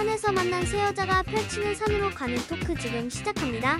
[0.00, 3.76] 산에서 만난 세 여자가 펼치는 산으로 가는 토크 지금 시작합니다.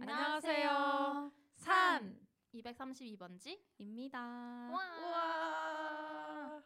[0.00, 1.32] 안녕하세요.
[1.56, 2.20] 산
[2.54, 4.14] 232번지입니다.
[4.14, 4.80] 와.
[5.00, 6.62] 우와.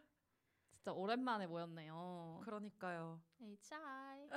[0.75, 2.43] 진짜 오랜만에 모였네요.
[2.45, 3.23] 그러니까요.
[3.41, 4.29] HI.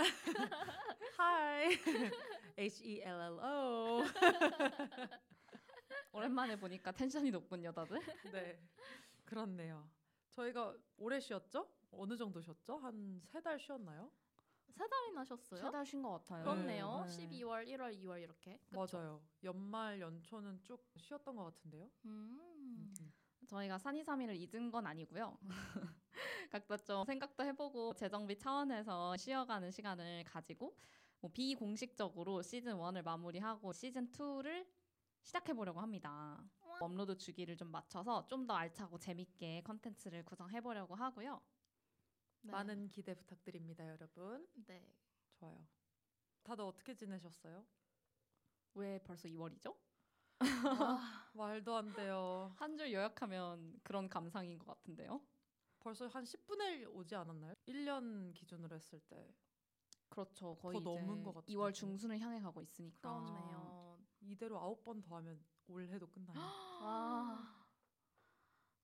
[1.19, 1.77] Hi.
[2.57, 4.03] H E L L O.
[6.13, 7.99] 오랜만에 보니까 텐션이 높군요, 다들.
[8.31, 8.57] 네.
[9.29, 9.89] 그렇네요.
[10.31, 11.69] 저희가 오래 쉬었죠?
[11.91, 12.77] 어느 정도 쉬었죠?
[12.77, 14.11] 한 세 달 쉬었나요?
[14.71, 15.61] 세 달이나 쉬었어요?
[15.61, 16.43] 세 달 쉰 것 같아요.
[16.43, 17.03] 그렇네요.
[17.05, 17.11] 네.
[17.27, 18.57] 12월, 1월, 2월 이렇게.
[18.69, 18.97] 그쵸?
[18.97, 19.21] 맞아요.
[19.43, 21.89] 연말 연초는 쭉 쉬었던 것 같은데요.
[22.05, 22.37] 음.
[22.99, 23.13] 음.
[23.47, 25.37] 저희가 산이삼일을 잊은 건 아니고요.
[26.51, 30.75] 각자 좀 생각도 해보고 재정비 차원에서 쉬어가는 시간을 가지고
[31.19, 34.67] 뭐 비공식적으로 시즌 1을 마무리하고 시즌 2를
[35.23, 36.43] 시작해 보려고 합니다.
[36.81, 41.41] 업로드 주기를 좀 맞춰서 좀 더 알차고 재밌게 컨텐츠를 구성해 보려고 하고요.
[42.41, 42.51] 네.
[42.51, 44.47] 많은 기대 부탁드립니다, 여러분.
[44.65, 44.87] 네.
[45.33, 45.67] 좋아요.
[46.43, 47.65] 다들 어떻게 지내셨어요?
[48.75, 49.75] 왜 벌써 2월이죠?
[51.33, 52.51] 말도 안 돼요.
[52.57, 55.21] 한 줄 요약하면 그런 감상인 것 같은데요.
[55.79, 57.53] 벌써 한 10분의 1 오지 않았나요?
[57.67, 59.33] 1년 기준으로 했을 때
[60.09, 60.55] 그렇죠.
[60.57, 61.53] 거의 더 넘은 이제 것 같은데.
[61.53, 63.19] 2월 중순을 향해 가고 있으니까.
[63.21, 63.99] 그렇네요.
[64.21, 66.33] 이대로 아홉 번더 하면 올해도 끝나요.
[66.81, 67.55] 와.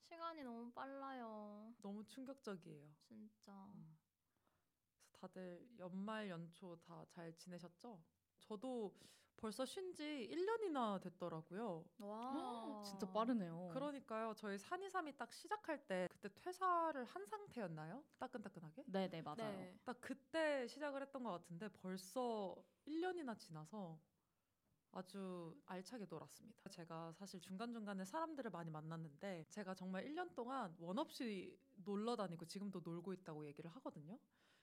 [0.08, 1.74] 시간이 너무 빨라요.
[1.82, 2.94] 너무 충격적이에요.
[3.00, 3.52] 진짜.
[3.74, 3.98] 음.
[5.02, 8.00] 그래서 다들 연말 연초 다 잘 지내셨죠?
[8.40, 8.94] 저도
[9.38, 11.86] 벌써 쉰 지 1년이나 됐더라고요.
[11.98, 12.82] 와.
[12.86, 13.70] 진짜 빠르네요.
[13.74, 14.34] 그러니까요.
[14.36, 18.04] 저희 산이삼이 딱 시작할 때 그때 퇴사를 한 상태였나요?
[18.20, 18.84] 따끈따끈하게?
[18.88, 19.38] 네, 네, 맞아요.
[19.58, 19.78] 네.
[19.84, 22.56] 딱 그때 시작을 했던 것 같은데 벌써
[22.88, 24.00] 1년이나 지나서
[24.96, 26.70] 아주 알차게 놀았습니다.
[26.70, 32.82] 제가 사실 중간중간에 사람들을 많이 만났는데 제가 정말 1년 동안 원 없이 놀러 다니고 지금도
[32.84, 34.18] 놀고 있다고 얘기를 하거든요.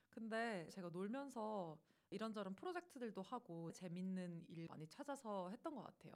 [0.09, 1.77] 근데 제가 놀면서
[2.09, 6.13] 이런저런 프로젝트들도 하고 재밌는 일 많이 찾아서 했던 것 같아요.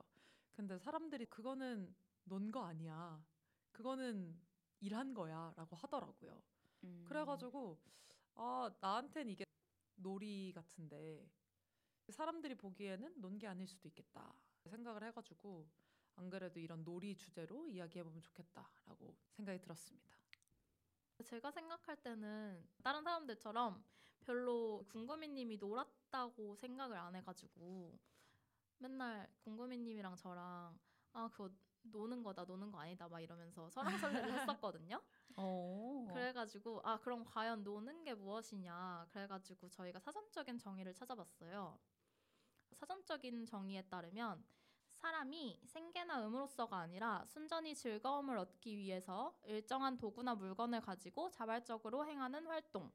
[0.53, 3.23] 근데 사람들이 그거는 논 거 아니야.
[3.71, 4.39] 그거는
[4.79, 5.53] 일한 거야.
[5.55, 6.41] 라고 하더라고요.
[6.85, 7.03] 음.
[7.07, 7.79] 그래가지고
[8.35, 9.45] 아 나한텐 이게
[9.95, 11.29] 놀이 같은데
[12.11, 14.33] 사람들이 보기에는 논게 아닐 수도 있겠다
[14.65, 15.67] 생각을 해가지고
[16.15, 20.17] 안 그래도 이런 놀이 주제로 이야기해보면 좋겠다라고 생각이 들었습니다.
[21.23, 23.83] 제가 생각할 때는 다른 사람들처럼
[24.21, 27.97] 별로 궁금이님이 놀았다고 생각을 안 해가지고
[28.79, 30.77] 맨날 궁금이님이랑 저랑
[31.13, 31.49] 아 그거
[31.83, 33.79] 노는 거다 노는 거 아니다 막 이러면서 설랑설레를
[34.61, 35.01] 했었거든요.
[35.37, 36.07] 어.
[36.13, 41.79] 그래가지고 아 그럼 과연 노는 게 무엇이냐 그래가지고 저희가 사전적인 정의를 찾아봤어요.
[42.73, 44.43] 사전적인 정의에 따르면
[44.93, 52.91] 사람이 생계나 의무로서가 아니라 순전히 즐거움을 얻기 위해서 일정한 도구나 물건을 가지고 자발적으로 행하는 활동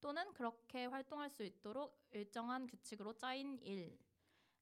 [0.00, 3.98] 또는 그렇게 활동할 수 있도록 일정한 규칙으로 짜인 일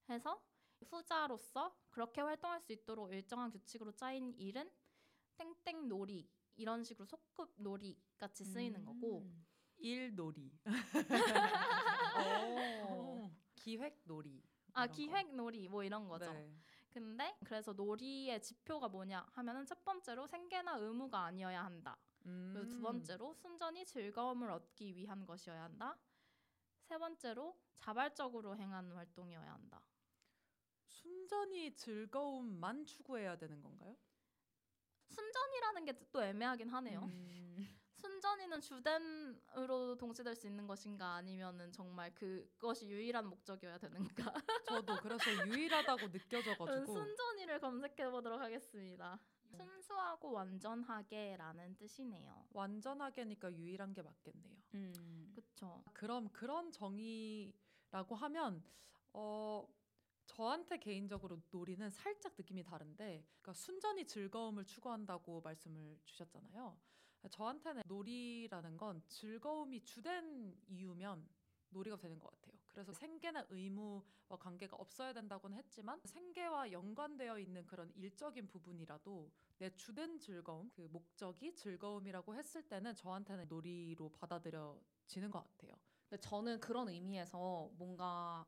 [0.09, 0.43] 해서
[0.87, 4.71] 후자로서 그렇게 활동할 수 있도록 일정한 규칙으로 짜인 일은
[5.37, 9.47] 땡땡 놀이 이런 식으로 소급 놀이 같이 쓰이는 거고 음.
[9.79, 10.53] 일놀이,
[12.91, 13.31] 오.
[13.65, 14.43] 기획 놀이.
[14.73, 14.87] 아.
[14.87, 16.33] 기획 놀이 뭐 이런 거죠.
[16.33, 16.51] 네.
[16.89, 21.99] 근데 그래서 놀이의 지표가 뭐냐 하면은 첫 번째로 생계나 의무가 아니어야 한다.
[22.53, 22.83] 그리고 두 음.
[22.83, 25.97] 번째로 순전히 즐거움을 얻기 위한 것이어야 한다.
[26.83, 29.81] 세 번째로 자발적으로 행하는 활동이어야 한다.
[30.87, 33.97] 순전히 즐거움만 추구해야 되는 건가요?
[35.09, 37.01] 순전이라는 게 또 애매하긴 하네요.
[37.05, 37.80] 음.
[38.31, 44.35] 순전이는 주된으로 동시될 수 있는 것인가 아니면은 정말 그것이 유일한 목적이어야 되는가?
[44.85, 49.19] 저도 그래서 유일하다고 느껴져가지고 순전이를 검색해 보도록 하겠습니다.
[49.57, 52.47] 순수하고 완전하게라는 뜻이네요.
[52.53, 54.57] 완전하게니까 유일한 게 맞겠네요.
[54.75, 55.33] 음.
[55.35, 55.83] 그쵸?
[55.93, 58.63] 그럼 그런 정의라고 하면
[59.13, 59.67] 어
[60.27, 66.79] 저한테 개인적으로 놀이는 살짝 느낌이 다른데 그러니까 순전히 즐거움을 추구한다고 말씀을 주셨잖아요.
[67.29, 71.29] 저한테는 놀이라는 건 즐거움이 주된 이유면
[71.71, 72.59] 놀이가 되는 것 같아요.
[72.69, 74.03] 그래서 생계나 의무와
[74.39, 81.55] 관계가 없어야 된다고는 했지만 생계와 연관되어 있는 그런 일적인 부분이라도 내 주된 즐거움, 그 목적이
[81.55, 85.75] 즐거움이라고 했을 때는 저한테는 놀이로 받아들여지는 것 같아요.
[86.09, 88.45] 근데 저는 그런 의미에서 뭔가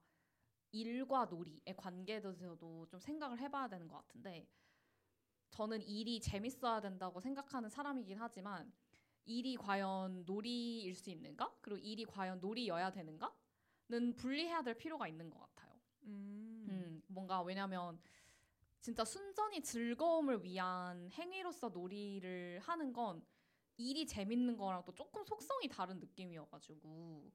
[0.72, 4.48] 일과 놀이의 관계에 대해서도 좀 생각을 해봐야 되는 것 같은데
[5.52, 8.72] 저는 일이 재밌어야 된다고 생각하는 사람이긴 하지만
[9.26, 11.54] 일이 과연 놀이일 수 있는가?
[11.60, 15.74] 그리고 일이 과연 놀이여야 되는가?는 분리해야 될 필요가 있는 것 같아요.
[16.04, 16.66] 음.
[16.68, 18.00] 음, 뭔가 왜냐면
[18.80, 23.22] 진짜 순전히 즐거움을 위한 행위로서 놀이를 하는 건
[23.76, 27.30] 일이 재밌는 거랑 또 조금 속성이 다른 느낌이어가지고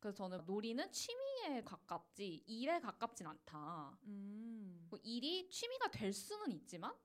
[0.00, 3.98] 그래서 저는 놀이는 취미에 가깝지 일에 가깝진 않다.
[4.04, 4.86] 음.
[4.88, 6.96] 뭐 일이 취미가 될 수는 있지만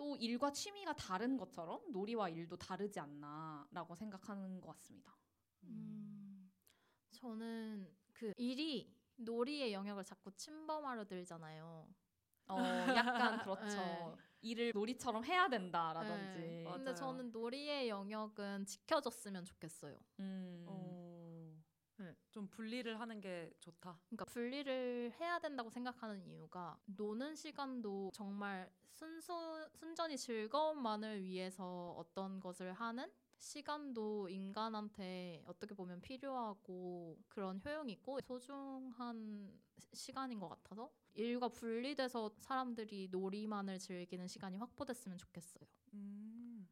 [0.00, 5.14] 또 일과 취미가 다른 것처럼 놀이와 일도 다르지 않나라고 생각하는 것 같습니다.
[5.64, 6.50] 음,
[7.10, 11.86] 저는 그 일이 놀이의 영역을 자꾸 침범하려 들잖아요.
[12.48, 12.58] 어,
[12.96, 13.60] 약간 그렇죠.
[14.16, 14.16] 네.
[14.40, 16.40] 일을 놀이처럼 해야 된다라든지.
[16.40, 16.64] 네.
[16.64, 19.98] 근데 저는 놀이의 영역은 지켜졌으면 좋겠어요.
[20.20, 20.64] 음.
[20.66, 21.09] 어.
[22.30, 22.32] 네.
[22.32, 23.98] 좀 분리를 하는 게 좋다.
[24.06, 32.72] 그러니까 분리를 해야 된다고 생각하는 이유가 노는 시간도 정말 순수 순전히 즐거움만을 위해서 어떤 것을
[32.72, 41.48] 하는 시간도 인간한테 어떻게 보면 필요하고 그런 효용이 있고 소중한 시- 시간인 것 같아서 일과
[41.48, 45.64] 분리돼서 사람들이 놀이만을 즐기는 시간이 확보됐으면 좋겠어요.
[45.94, 46.68] 음.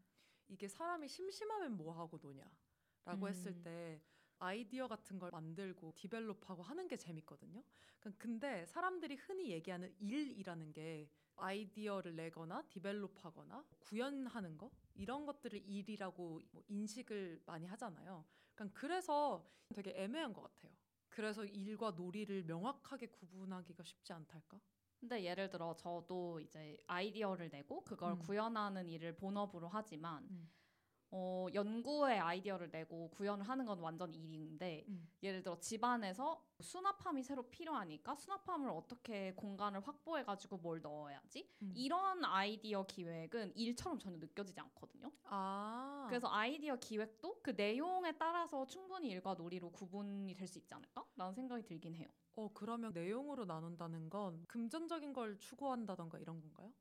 [0.48, 3.28] 이게 사람이 심심하면 뭐 하고 노냐라고 음.
[3.28, 4.00] 했을 때
[4.38, 7.62] 아이디어 같은 걸 만들고 디벨롭하고 하는 게 재밌거든요.
[8.00, 16.40] 그- 근데 사람들이 흔히 얘기하는 일이라는 게 아이디어를 내거나 디벨롭하거나 구현하는 거 이런 것들을 일이라고
[16.50, 18.24] 뭐 인식을 많이 하잖아요.
[18.54, 20.72] 그러니까 그래서 되게 애매한 것 같아요.
[21.08, 24.60] 그래서 일과 놀이를 명확하게 구분하기가 쉽지 않달까?
[25.00, 28.18] 근데 예를 들어 저도 이제 아이디어를 내고 그걸 음.
[28.18, 30.50] 구현하는 일을 본업으로 하지만 음.
[31.10, 35.08] 어, 연구에 아이디어를 내고 구현을 하는 건 완전 일인데 음.
[35.22, 41.72] 예를 들어 집안에서 수납함이 새로 필요하니까 수납함을 어떻게 공간을 확보해 가지고 뭘 넣어야지 음.
[41.74, 45.10] 이런 아이디어 기획은 일처럼 전혀 느껴지지 않거든요.
[45.24, 46.04] 아.
[46.08, 51.06] 그래서 아이디어 기획도 그 내용에 따라서 충분히 일과 놀이로 구분이 될 수 있지 않을까?
[51.16, 52.08] 라는 생각이 들긴 해요.
[52.34, 56.72] 어 그러면 내용으로 나눈다는 건 금전적인 걸 추구한다던가 이런 건가요?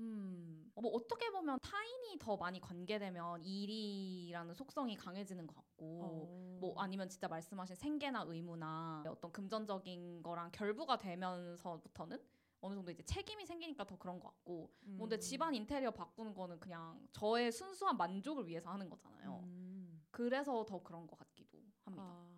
[0.00, 6.58] 음, 뭐 어떻게 보면 타인이 더 많이 관계되면 일이라는 속성이 강해지는 것 같고, 어.
[6.60, 12.18] 뭐 아니면 진짜 말씀하신 생계나 의무나 어떤 금전적인 거랑 결부가 되면서부터는
[12.62, 15.20] 어느 정도 이제 책임이 생기니까 더 그런 것 같고, 뭐 근데 음.
[15.20, 19.40] 집안 인테리어 바꾸는 거는 그냥 저의 순수한 만족을 위해서 하는 거잖아요.
[19.44, 20.02] 음.
[20.10, 22.04] 그래서 더 그런 것 같기도 합니다.
[22.04, 22.29] 아.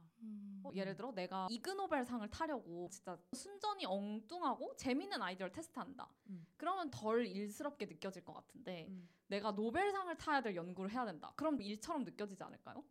[0.73, 6.09] 어, 예를 들어 내가 이그노벨상을 타려고 진짜 순전히 엉뚱하고 재밌는 아이디어를 테스트한다.
[6.31, 6.47] 음.
[6.57, 9.09] 그러면 덜 일스럽게 느껴질 것 같은데 음.
[9.29, 11.33] 내가 노벨상을 타야 될 연구를 해야 된다.
[11.37, 12.85] 그럼 일처럼 느껴지지 않을까요?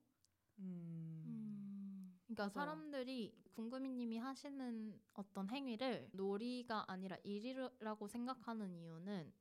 [0.60, 1.24] 음.
[1.26, 2.20] 음.
[2.28, 2.54] 그러니까 맞아요.
[2.54, 9.34] 사람들이 궁금이님이 하시는 어떤 행위를 놀이가 아니라 일이라고 생각하는 이유는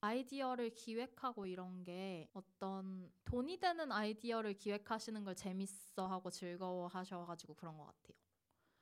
[0.00, 7.76] 아이디어를 기획하고 이런 게 어떤 돈이 되는 아이디어를 기획하시는 걸 재밌어 하고 즐거워 하셔가지고 그런
[7.76, 8.16] 것 같아요.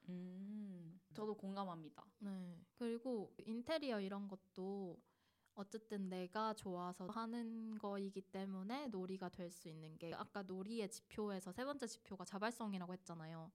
[0.08, 2.04] 음, 저도 공감합니다.
[2.18, 2.58] 네.
[2.74, 5.00] 그리고 인테리어 이런 것도
[5.54, 11.64] 어쨌든 내가 좋아서 하는 거이기 때문에 놀이가 될 수 있는 게 아까 놀이의 지표에서 세
[11.64, 13.52] 번째 지표가 자발성이라고 했잖아요.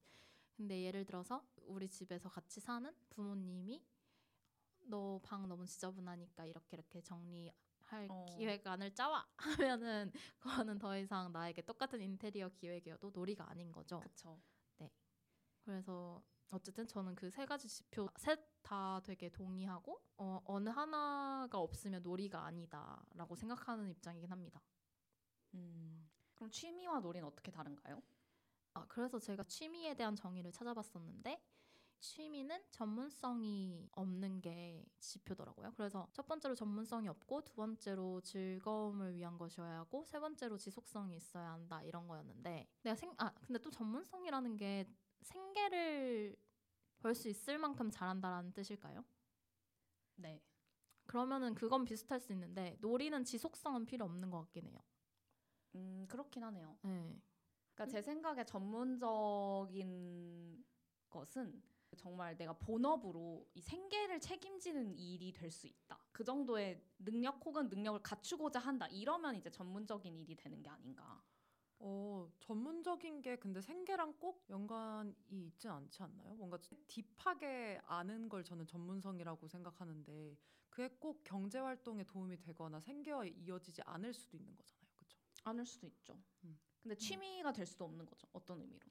[0.56, 3.82] 근데 예를 들어서 우리 집에서 같이 사는 부모님이
[4.90, 7.52] 너 방 너무 지저분하니까 이렇게 이렇게 정리
[7.82, 8.16] 할 어.
[8.26, 14.02] 기획안을 짜와 하면은 그거는 더 이상 나에게 똑같은 인테리어 기획이어도 놀이가 아닌 거죠.
[14.02, 14.42] 그쵸.
[15.64, 16.22] 그래서
[16.52, 22.46] 어쨌든 저는 그 세 가지 지표 셋 다 되게 동의하고 어, 어느 하나가 없으면 놀이가
[22.46, 24.62] 아니다라고 생각하는 입장이긴 합니다.
[25.54, 28.02] 음, 그럼 취미와 놀이는 어떻게 다른가요?
[28.74, 31.40] 아, 그래서 제가 취미에 대한 정의를 찾아봤었는데
[32.00, 35.74] 취미는 전문성이 없는 게 지표더라고요.
[35.76, 41.52] 그래서 첫 번째로 전문성이 없고 두 번째로 즐거움을 위한 것이어야 하고 세 번째로 지속성이 있어야
[41.52, 44.86] 한다 이런 거였는데 내가 생 아 근데 또 전문성이라는 게
[45.22, 46.38] 생계를
[47.00, 49.04] 벌 수 있을 만큼 잘한다라는 뜻일까요?
[50.16, 50.42] 네.
[51.06, 54.80] 그러면은 그건 비슷할 수 있는데 놀이는 지속성은 필요 없는 것 같긴 해요.
[55.76, 56.78] 음, 그렇긴 하네요.
[56.84, 57.22] 네.
[57.74, 59.78] 그러니까 제 생각에 전문적인
[61.10, 61.64] 것은
[61.98, 66.00] 정말 내가 본업으로 이 생계를 책임지는 일이 될 수 있다.
[66.12, 68.88] 그 정도의 능력 혹은 능력을 갖추고자 한다.
[68.88, 71.24] 이러면 이제 전문적인 일이 되는 게 아닌가.
[71.80, 75.14] 어, 전문적인 게 근데 생계랑 꼭 연관이
[75.48, 76.36] 있진 않지 않나요?
[76.36, 80.38] 뭔가 딥하게 아는 걸 저는 전문성이라고 생각하는데
[80.70, 84.88] 그게 꼭 경제 활동에 도움이 되거나 생계와 이어지지 않을 수도 있는 거잖아요.
[84.96, 85.18] 그렇죠?
[85.44, 86.22] 않을 수도 있죠.
[86.44, 86.60] 음.
[86.82, 88.28] 근데 취미가 될 수도 없는 거죠.
[88.34, 88.88] 어떤 의미로.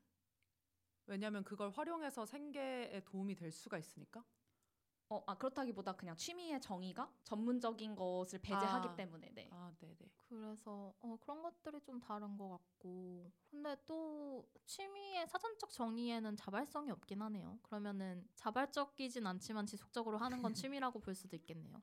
[1.08, 4.24] 왜냐하면 그걸 활용해서 생계에 도움이 될 수가 있으니까.
[5.08, 8.94] 어, 아 그렇다기보다 그냥 취미의 정의가 전문적인 것을 배제하기 아.
[8.94, 9.48] 때문에 네.
[9.50, 10.10] 아, 네 네.
[10.28, 17.22] 그래서 어, 그런 것들이 좀 다른 것 같고 근데 또 취미의 사전적 정의에는 자발성이 없긴
[17.22, 17.58] 하네요.
[17.62, 21.80] 그러면은 자발적이진 않지만 지속적으로 하는 건 취미라고 볼 수도 있겠네요.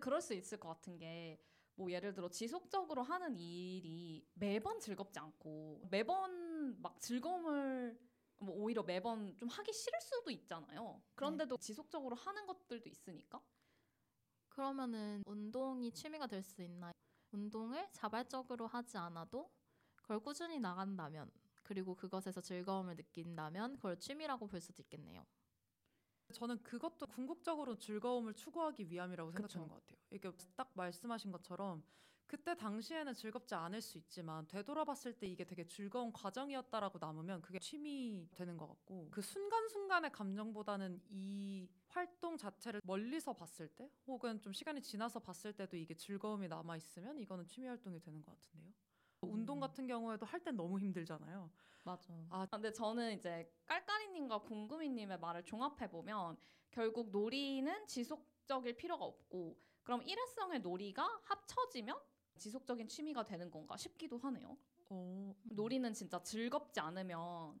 [0.00, 1.42] 그럴 수 있을 것 같은 게
[1.78, 7.96] 뭐 예를 들어 지속적으로 하는 일이 매번 즐겁지 않고 매번 막 즐거움을
[8.40, 11.02] 뭐 오히려 매번 좀 하기 싫을 수도 있잖아요.
[11.14, 13.42] 그런데도 지속적으로 하는 것들도 있으니까.
[14.48, 16.92] 그러면은 운동이 취미가 될 수 있나요?
[17.32, 19.50] 운동을 자발적으로 하지 않아도
[19.96, 21.30] 그걸 꾸준히 나간다면
[21.62, 25.26] 그리고 그것에서 즐거움을 느낀다면 그걸 취미라고 볼 수도 있겠네요.
[26.32, 29.68] 저는 그것도 궁극적으로 즐거움을 추구하기 위함이라고 생각하는 그쵸.
[29.68, 29.98] 것 같아요.
[30.10, 31.82] 이게 딱 말씀하신 것처럼
[32.28, 38.28] 그때 당시에는 즐겁지 않을 수 있지만 되돌아봤을 때 이게 되게 즐거운 과정이었다라고 남으면 그게 취미
[38.34, 44.82] 되는 것 같고 그 순간순간의 감정보다는 이 활동 자체를 멀리서 봤을 때 혹은 좀 시간이
[44.82, 48.74] 지나서 봤을 때도 이게 즐거움이 남아 있으면 이거는 취미 활동이 되는 것 같은데요.
[49.22, 49.60] 운동 음.
[49.60, 51.50] 같은 경우에도 할 땐 너무 힘들잖아요.
[51.82, 52.12] 맞아.
[52.12, 52.42] 아.
[52.42, 56.36] 아, 근데 저는 이제 깔깔이님과 궁금이님의 말을 종합해 보면
[56.70, 61.98] 결국 놀이는 지속적일 필요가 없고 그럼 일회성의 놀이가 합쳐지면
[62.38, 64.58] 지속적인 취미가 되는 건가 싶기도 하네요.
[64.90, 67.60] 어, 놀이는 진짜 즐겁지 않으면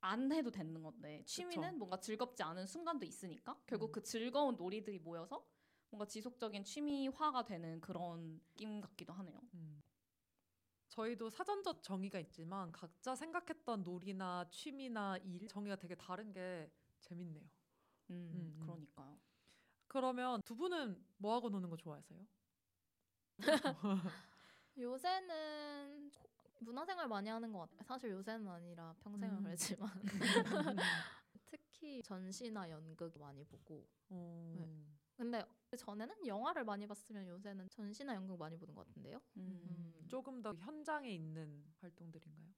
[0.00, 1.78] 안 해도 되는 건데 취미는 그쵸.
[1.78, 3.92] 뭔가 즐겁지 않은 순간도 있으니까 결국 음.
[3.92, 5.48] 그 즐거운 놀이들이 모여서
[5.90, 9.40] 뭔가 지속적인 취미화가 되는 그런 느낌 같기도 하네요.
[9.54, 9.82] 음.
[10.88, 17.50] 저희도 사전적 정의가 있지만 각자 생각했던 놀이나 취미나 일 정의가 되게 다른 게 재밌네요.
[18.10, 18.58] 음, 음, 음.
[18.58, 19.20] 그러니까요.
[19.88, 22.26] 그러면 두 분은 뭐 하고 노는 거 좋아하세요?
[24.78, 26.28] 요새는 고-
[26.60, 27.82] 문화생활 많이 하는 것 같아요.
[27.84, 29.42] 사실 요새는 아니라 평생을 음.
[29.42, 29.90] 그랬지만
[31.46, 34.70] 특히 전시나 연극 많이 보고 어, 네.
[35.16, 35.44] 근데
[35.76, 39.20] 전에는 영화를 많이 봤으면 요새는 전시나 연극 많이 보는 것 같은데요.
[39.36, 39.62] 음.
[39.66, 40.04] 음.
[40.08, 42.48] 조금 더 현장에 있는 활동들인가요?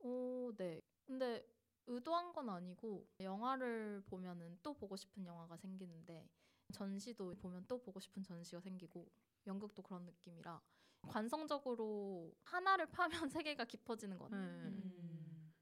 [0.00, 0.80] 오, 네.
[1.06, 1.46] 근데
[1.86, 6.28] 의도한 건 아니고 영화를 보면은 또 보고 싶은 영화가 생기는데
[6.72, 9.06] 전시도 보면 또 보고 싶은 전시가 생기고
[9.46, 10.60] 연극도 그런 느낌이라
[11.08, 13.10] 관성적으로 하나를 파면
[13.44, 14.68] 세계가 깊어지는 것 같아요.
[14.68, 15.52] 음.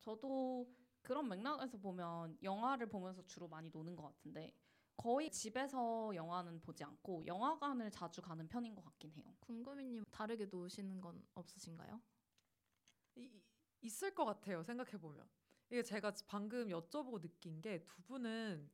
[0.00, 0.68] 저도
[1.02, 4.54] 그런 맥락에서 보면 영화를 보면서 주로 많이 노는 것 같은데
[4.96, 9.34] 거의 집에서 영화는 보지 않고 영화관을 자주 가는 편인 것 같긴 해요.
[9.40, 12.00] 궁금이님 다르게 노시는 건 없으신가요?
[13.16, 13.42] 이- 이-
[13.82, 14.62] 있을 것 같아요.
[14.62, 15.28] 생각해 보면
[15.70, 18.70] 이게 제가 방금 여쭤보고 느낀 게 두 분은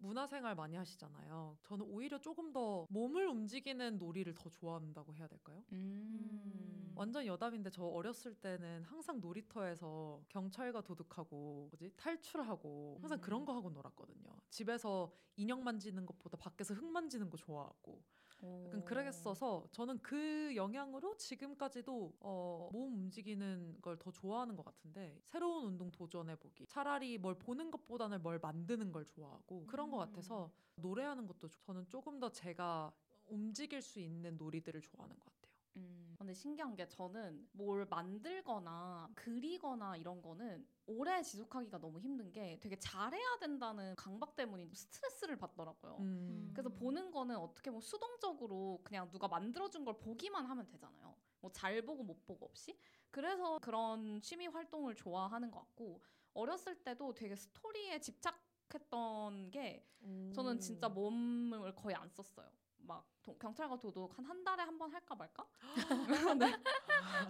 [0.00, 1.56] 문화생활 많이 하시잖아요.
[1.62, 5.62] 저는 오히려 조금 더 몸을 움직이는 놀이를 더 좋아한다고 해야 될까요?
[5.72, 6.92] 음.
[6.96, 13.20] 완전 여담인데 저 어렸을 때는 항상 놀이터에서 경찰과 도둑하고 뭐지 탈출하고 항상 음.
[13.20, 14.28] 그런 거 하고 놀았거든요.
[14.50, 18.02] 집에서 인형 만지는 것보다 밖에서 흙 만지는 거 좋아하고
[18.66, 25.64] 약간 그러겠어서 저는 그 영향으로 지금까지도 어, 몸 움직이는 걸 더 좋아하는 것 같은데 새로운
[25.66, 31.26] 운동 도전해 보기 차라리 뭘 보는 것보다는 뭘 만드는 걸 좋아하고 그런 것 같아서 노래하는
[31.26, 32.92] 것도 조- 저는 조금 더 제가
[33.26, 35.39] 움직일 수 있는 놀이들을 좋아하는 것 같아요.
[35.76, 42.58] 음, 근데 신기한 게 저는 뭘 만들거나 그리거나 이런 거는 오래 지속하기가 너무 힘든 게
[42.60, 45.96] 되게 잘해야 된다는 강박 때문에 스트레스를 받더라고요.
[46.00, 46.50] 음.
[46.52, 51.16] 그래서 보는 거는 어떻게 보면 수동적으로 그냥 누가 만들어준 걸 보기만 하면 되잖아요.
[51.40, 52.78] 뭐 잘 보고 못 보고 없이.
[53.10, 56.00] 그래서 그런 취미 활동을 좋아하는 것 같고
[56.34, 58.40] 어렸을 때도 되게 스토리에 집착
[58.72, 59.84] 했던 게
[60.32, 62.48] 저는 진짜 뭐 몸을 거의 안 썼어요.
[62.82, 65.46] 막 도- 경찰과 도둑 한 한 달에 한 번 할까 말까?
[66.38, 66.56] 네.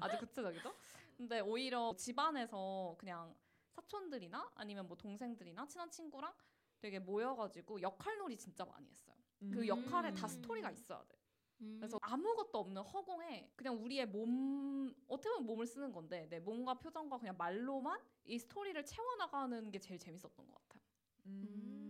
[0.00, 0.74] 아주 구체적이죠.
[1.16, 3.34] 근데 오히려 집안에서 그냥
[3.68, 6.32] 사촌들이나 아니면 뭐 동생들이나 친한 친구랑
[6.80, 9.16] 되게 모여가지고 역할놀이 진짜 많이 했어요.
[9.38, 9.66] 그 음.
[9.66, 10.28] 역할에 다 음.
[10.28, 11.16] 스토리가 있어야 돼.
[11.60, 11.76] 음.
[11.78, 17.18] 그래서 아무것도 없는 허공에 그냥 우리의 몸 어떻게 보면 몸을 쓰는 건데 내 몸과 표정과
[17.18, 20.82] 그냥 말로만 이 스토리를 채워나가는 게 제일 재밌었던 것 같아요.
[21.26, 21.42] 음.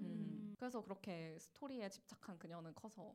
[0.04, 0.54] 음.
[0.58, 3.14] 그래서 그렇게 스토리에 집착한 그녀는 커서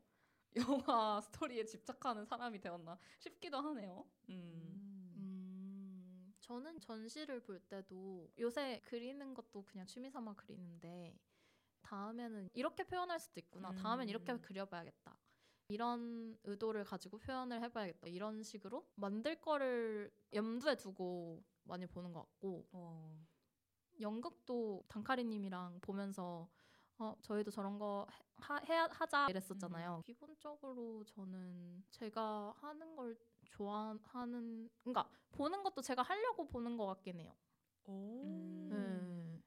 [0.90, 4.06] 영화 스토리에 집착하는 사람이 되었나 싶기도 하네요.
[4.30, 4.34] 음.
[4.34, 5.14] 음.
[5.18, 11.18] 음, 저는 전시를 볼 때도 요새 그리는 것도 그냥 취미 삼아 그리는데
[11.82, 13.74] 다음에는 이렇게 표현할 수도 있구나.
[13.76, 14.42] 다음엔 이렇게 음.
[14.42, 15.18] 그려봐야겠다.
[15.68, 18.08] 이런 의도를 가지고 표현을 해봐야겠다.
[18.08, 23.26] 이런 식으로 만들 거를 염두에 두고 많이 보는 것 같고 어.
[24.00, 26.50] 연극도 단카리님이랑 보면서
[26.98, 30.04] 어 저희도 저런 거 하, 해야 하자 이랬었잖아요.
[30.06, 37.36] 기본적으로 저는 제가 하는 걸 좋아하는 그러니까 보는 것도 제가 하려고 보는 것 같긴 해요.
[37.86, 38.24] 오.
[38.24, 38.70] 음.
[38.72, 39.44] 네.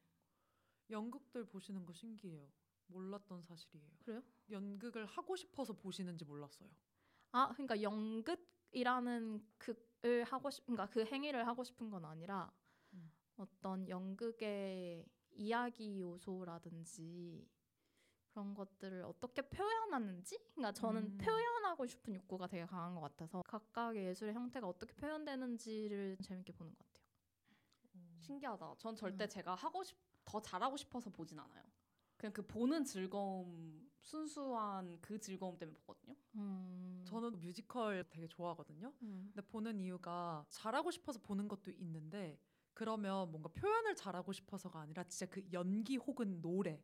[0.91, 2.49] 연극들 보시는 거 신기해요.
[2.89, 3.91] 몰랐던 사실이에요.
[3.99, 4.23] 그래요?
[4.51, 6.69] 연극을 하고 싶어서 보시는지 몰랐어요.
[7.33, 12.51] 아, 그러니까 연극이라는 극을 하고 싶, 그러니까 그 행위를 하고 싶은 건 아니라
[12.95, 13.13] 음.
[13.37, 15.05] 어떤 연극의
[15.39, 17.49] 이야기 요소라든지
[18.31, 21.19] 그런 것들을 어떻게 표현하는지, 그러니까 저는 음.
[21.19, 26.79] 표현하고 싶은 욕구가 되게 강한 것 같아서 각각의 예술의 형태가 어떻게 표현되는지를 재밌게 보는 것
[26.79, 26.99] 같아요.
[28.21, 28.75] 신기하다.
[28.79, 29.29] 전 절대 음.
[29.29, 31.65] 제가 하고 싶, 더 잘하고 싶어서 보진 않아요.
[32.17, 36.15] 그냥 그 보는 즐거움, 순수한 그 즐거움 때문에 보거든요.
[36.35, 37.03] 음.
[37.07, 38.93] 저는 뮤지컬 되게 좋아하거든요.
[39.03, 39.31] 음.
[39.33, 42.39] 근데 보는 이유가 잘하고 싶어서 보는 것도 있는데
[42.79, 46.81] 그러면 뭔가 표현을 잘하고 싶어서가 아니라 진짜 그 연기 혹은 노래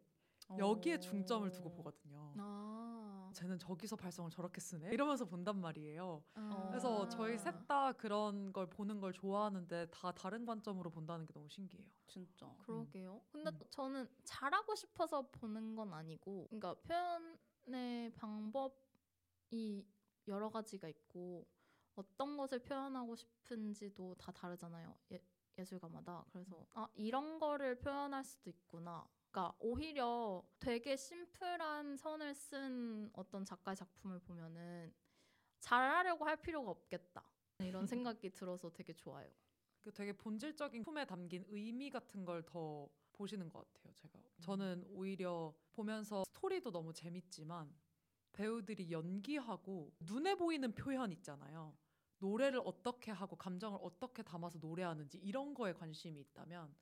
[0.58, 1.72] 여기에 중점을 두고 어.
[1.72, 2.34] 보거든요.
[2.36, 3.30] 아.
[3.32, 6.24] 쟤는 저기서 발성을 저렇게 쓰네 이러면서 본단 말이에요.
[6.34, 6.66] 아.
[6.68, 11.48] 그래서 저희 셋 다 그런 걸 보는 걸 좋아하는데 다 다른 관점으로 본다는 게 너무
[11.48, 11.86] 신기해요.
[12.08, 12.52] 진짜.
[12.66, 13.22] 그러게요.
[13.30, 13.58] 근데 음.
[13.60, 19.86] 또 저는 잘하고 싶어서 보는 건 아니고, 그러니까 표현의 방법이
[20.26, 21.46] 여러 가지가 있고
[21.94, 24.94] 어떤 것을 표현하고 싶은지도 다 다르잖아요.
[25.12, 25.22] 예,
[25.58, 26.24] 예술가마다.
[26.32, 29.06] 그래서 아 이런 거를 표현할 수도 있구나.
[29.30, 34.92] 그러니까 오히려 되게 심플한 선을 쓴 어떤 작가의 작품을 보면은
[35.60, 37.22] 잘하려고 할 필요가 없겠다.
[37.60, 39.28] 이런 생각이 들어서 되게 좋아요.
[39.80, 43.92] 그 되게 본질적인 품에 담긴 의미 같은 걸 더 보시는 것 같아요.
[43.94, 47.72] 제가 저는 오히려 보면서 스토리도 너무 재밌지만
[48.32, 51.76] 배우들이 연기하고 눈에 보이는 표현 있잖아요.
[52.18, 56.74] 노래를 어떻게 하고 감정을 어떻게 담아서 노래하는지 이런 거에 관심이 있다면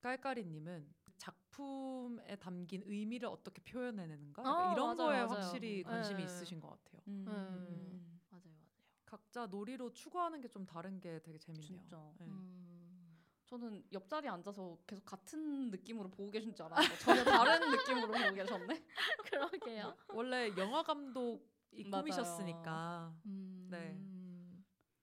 [0.00, 5.28] 깔깔이님은 작품에 담긴 의미를 어떻게 표현해내는가 어, 이런 맞아요, 거에 맞아요.
[5.28, 6.24] 확실히 관심이 네.
[6.24, 7.00] 있으신 것 같아요.
[7.08, 7.24] 음.
[7.26, 8.20] 음.
[8.30, 8.76] 맞아요, 맞아요.
[9.06, 11.66] 각자 놀이로 추구하는 게 좀 다른 게 되게 재밌네요.
[11.66, 12.12] 진짜.
[12.18, 12.26] 네.
[12.26, 13.22] 음.
[13.46, 18.84] 저는 옆자리에 앉아서 계속 같은 느낌으로 보고 계신 줄 알았는데 전혀 다른 느낌으로 보고 계셨네.
[19.30, 19.96] 그러게요.
[20.12, 21.46] 원래 영화 감독이.
[21.90, 23.68] 꿈이셨으니까 음.
[23.70, 23.98] 네.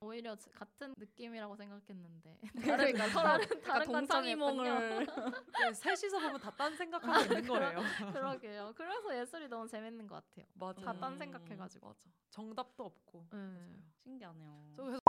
[0.03, 2.39] 오히려 저- 같은 느낌이라고 생각했는데
[2.97, 5.05] 그러니까 다른 다른 동상이몽을
[5.59, 7.79] 네, 셋이서 보면 다 딴 생각하고 있는 거예요.
[8.13, 8.73] 그러게요.
[8.75, 10.45] 그래서 예술이 너무 재밌는 것 같아요.
[10.53, 10.81] 맞아.
[10.81, 11.17] 다딴 음.
[11.17, 11.87] 생각해가지고.
[11.87, 12.09] 맞아.
[12.29, 13.27] 정답도 없고.
[13.33, 13.91] 음.
[14.03, 14.73] 신기하네요.
[14.75, 14.99] 저 그래서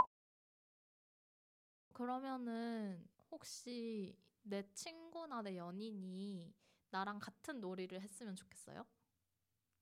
[1.93, 6.53] 그러면은 혹시 내 친구나 내 연인이
[6.89, 8.85] 나랑 같은 놀이를 했으면 좋겠어요?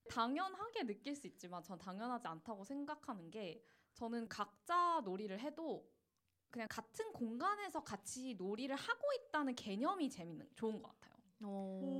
[0.09, 5.89] 당연하게 느낄 수 있지만 전 당연하지 않다고 생각하는 게 저는 각자 놀이를 해도
[6.49, 11.13] 그냥 같은 공간에서 같이 놀이를 하고 있다는 개념이 재밌는 좋은 것 같아요.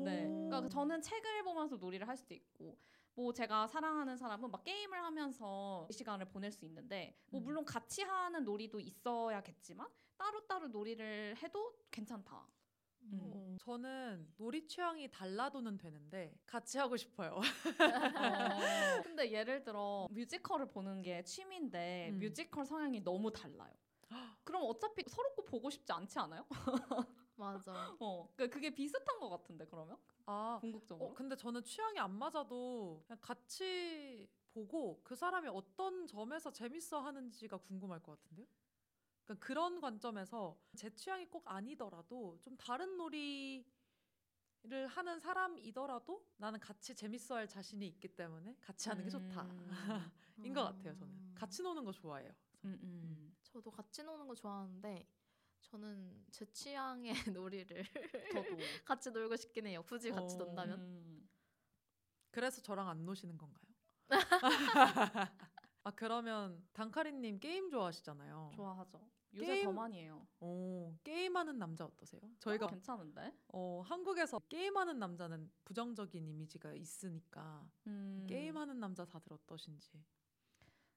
[0.04, 0.28] 네.
[0.28, 2.78] 그러니까 저는 책을 보면서 놀이를 할 수도 있고
[3.16, 7.46] 뭐 제가 사랑하는 사람은 막 게임을 하면서 시간을 보낼 수 있는데 뭐 음.
[7.46, 12.48] 물론 같이 하는 놀이도 있어야겠지만 따로 따로 놀이를 해도 괜찮다.
[13.04, 13.20] 음.
[13.20, 17.40] 어, 저는 놀이 취향이 달라도는 되는데 같이 하고 싶어요.
[19.04, 22.20] 근데 예를 들어 뮤지컬을 보는 게 취미인데 음.
[22.20, 23.74] 뮤지컬 성향이 너무 달라요.
[24.44, 26.46] 그럼 어차피 서로 꼭 보고 싶지 않지 않아요?
[27.36, 27.96] 맞아.
[28.00, 31.10] 어, 그러니까 그게 비슷한 것 같은데 그러면 아, 궁극적으로.
[31.10, 37.58] 어, 근데 저는 취향이 안 맞아도 그냥 같이 보고 그 사람이 어떤 점에서 재밌어 하는지가
[37.58, 38.48] 궁금할 것 같은데요?
[39.26, 43.66] 그러니까 그런 관점에서 제 취향이 꼭 아니더라도 좀 다른 놀이를
[44.88, 49.44] 하는 사람이더라도 나는 같이 재밌어 할 자신이 있기 때문에 같이 하는 게 좋다.
[49.44, 49.68] 음.
[50.46, 51.14] 인것 같아요, 저는.
[51.14, 51.36] 음.
[51.36, 52.32] 같이 노는 거 좋아해요.
[52.66, 53.36] 음, 음.
[53.44, 55.08] 저도 같이 노는 거 좋아하는데
[55.62, 57.86] 저는 제 취향의 놀이를
[58.32, 58.58] 저도.
[58.86, 59.84] 같이 놀고 싶긴 해요.
[59.84, 60.40] 굳이 같이 어.
[60.40, 60.80] 논다면.
[60.80, 61.30] 음.
[62.32, 63.64] 그래서 저랑 안 노시는 건가요?
[65.86, 68.52] 아 그러면 단카리님 게임 좋아하시잖아요.
[68.56, 69.02] 좋아하죠.
[69.36, 70.26] 요새 게임- 더 많이 해요.
[70.40, 72.22] 오 게임하는 남자 어떠세요?
[72.40, 73.34] 저희가 어, 괜찮은데?
[73.50, 78.26] 어, 한국에서 게임하는 남자는 부정적인 이미지가 있으니까 음.
[78.30, 79.92] 게임하는 남자 다들 어떠신지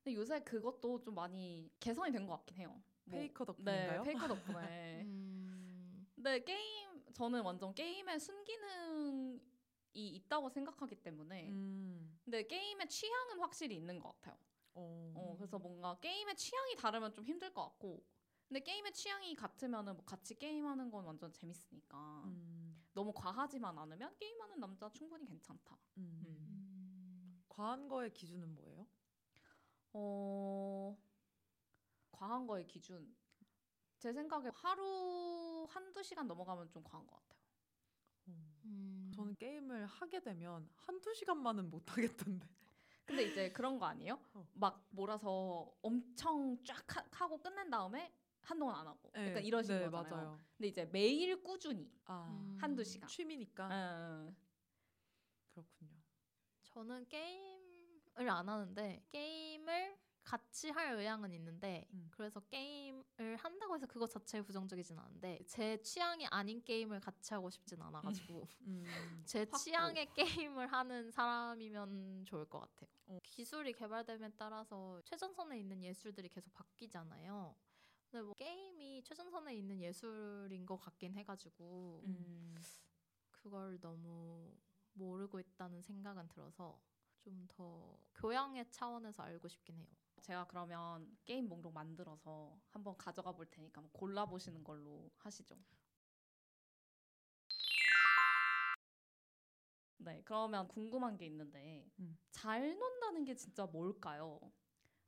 [0.05, 2.81] 근데 요새 그것도 좀 많이 개선이 된 것 같긴 해요.
[3.05, 4.03] 뭐, 페이커 덕분인가요?
[4.03, 5.03] 네, 페이커 덕분에.
[5.03, 6.07] 음.
[6.15, 9.41] 근데 게임 저는 완전 게임의 순기능이
[9.95, 14.37] 있다고 생각하기 때문에 음, 근데 게임의 취향은 확실히 있는 것 같아요.
[14.77, 18.05] 어, 어, 그래서 뭔가 게임의 취향이 다르면 좀 힘들 것 같고
[18.47, 24.61] 근데 게임의 취향이 같으면은 뭐 같이 게임하는 건 완전 재밌으니까 음, 너무 과하지만 않으면 게임하는
[24.61, 25.77] 남자 충분히 괜찮다.
[25.97, 26.21] 음.
[26.23, 26.27] 음.
[26.27, 27.45] 음.
[27.49, 28.87] 과한 거의 기준은 뭐예요?
[29.95, 30.97] 어
[32.13, 33.17] 과한 거의 기준
[33.99, 37.41] 제 생각에 하루 한두 시간 넘어가면 좀 과한 것 같아요.
[38.29, 38.33] 어,
[38.67, 39.11] 음.
[39.15, 42.47] 저는 게임을 하게 되면 한두 시간만은 못 하겠던데
[43.07, 44.19] 근데 이제 그런 거 아니에요?
[44.35, 44.47] 어.
[44.55, 49.85] 막 몰아서 엄청 쫙 하- 하고 끝낸 다음에 한동안 안 하고 약간 네, 이러신 네,
[49.85, 50.11] 거잖아요.
[50.15, 50.41] 맞아요.
[50.57, 52.59] 근데 이제 매일 꾸준히 아, 음.
[52.61, 53.09] 한두 시간.
[53.09, 54.37] 취미니까 음,
[55.51, 55.97] 그렇군요.
[56.63, 62.09] 저는 게임을 안 하는데 게임을 같이 할 의향은 있는데 음.
[62.11, 67.81] 그래서 게임을 한다고 해서 그것 자체에 부정적이진 않은데 제 취향이 아닌 게임을 같이 하고 싶진
[67.81, 68.85] 않아가지고 음.
[69.25, 69.57] 제 확고.
[69.59, 72.91] 취향의 게임을 하는 사람이면 좋을 것 같아요.
[73.07, 73.19] 어.
[73.23, 77.55] 기술이 개발됨에 따라서 최전선에 있는 예술들이 계속 바뀌잖아요.
[78.11, 82.57] 근데 뭐 게임이 최전선에 있는 예술인 것 같긴 해가지고 음.
[83.31, 84.53] 그걸 너무
[84.95, 86.81] 모르고 있다는 생각은 들어서
[87.21, 89.87] 좀 더 교양의 차원에서 알고 싶긴 해요.
[90.27, 95.57] 제가 그러면 게임 목록 만들어서 한번 가져가 볼 테니까 한번 골라 보시는 걸로 하시죠.
[99.99, 102.19] 네, 그러면 궁금한 게 있는데 음.
[102.33, 104.41] 잘 논다는 게 진짜 뭘까요?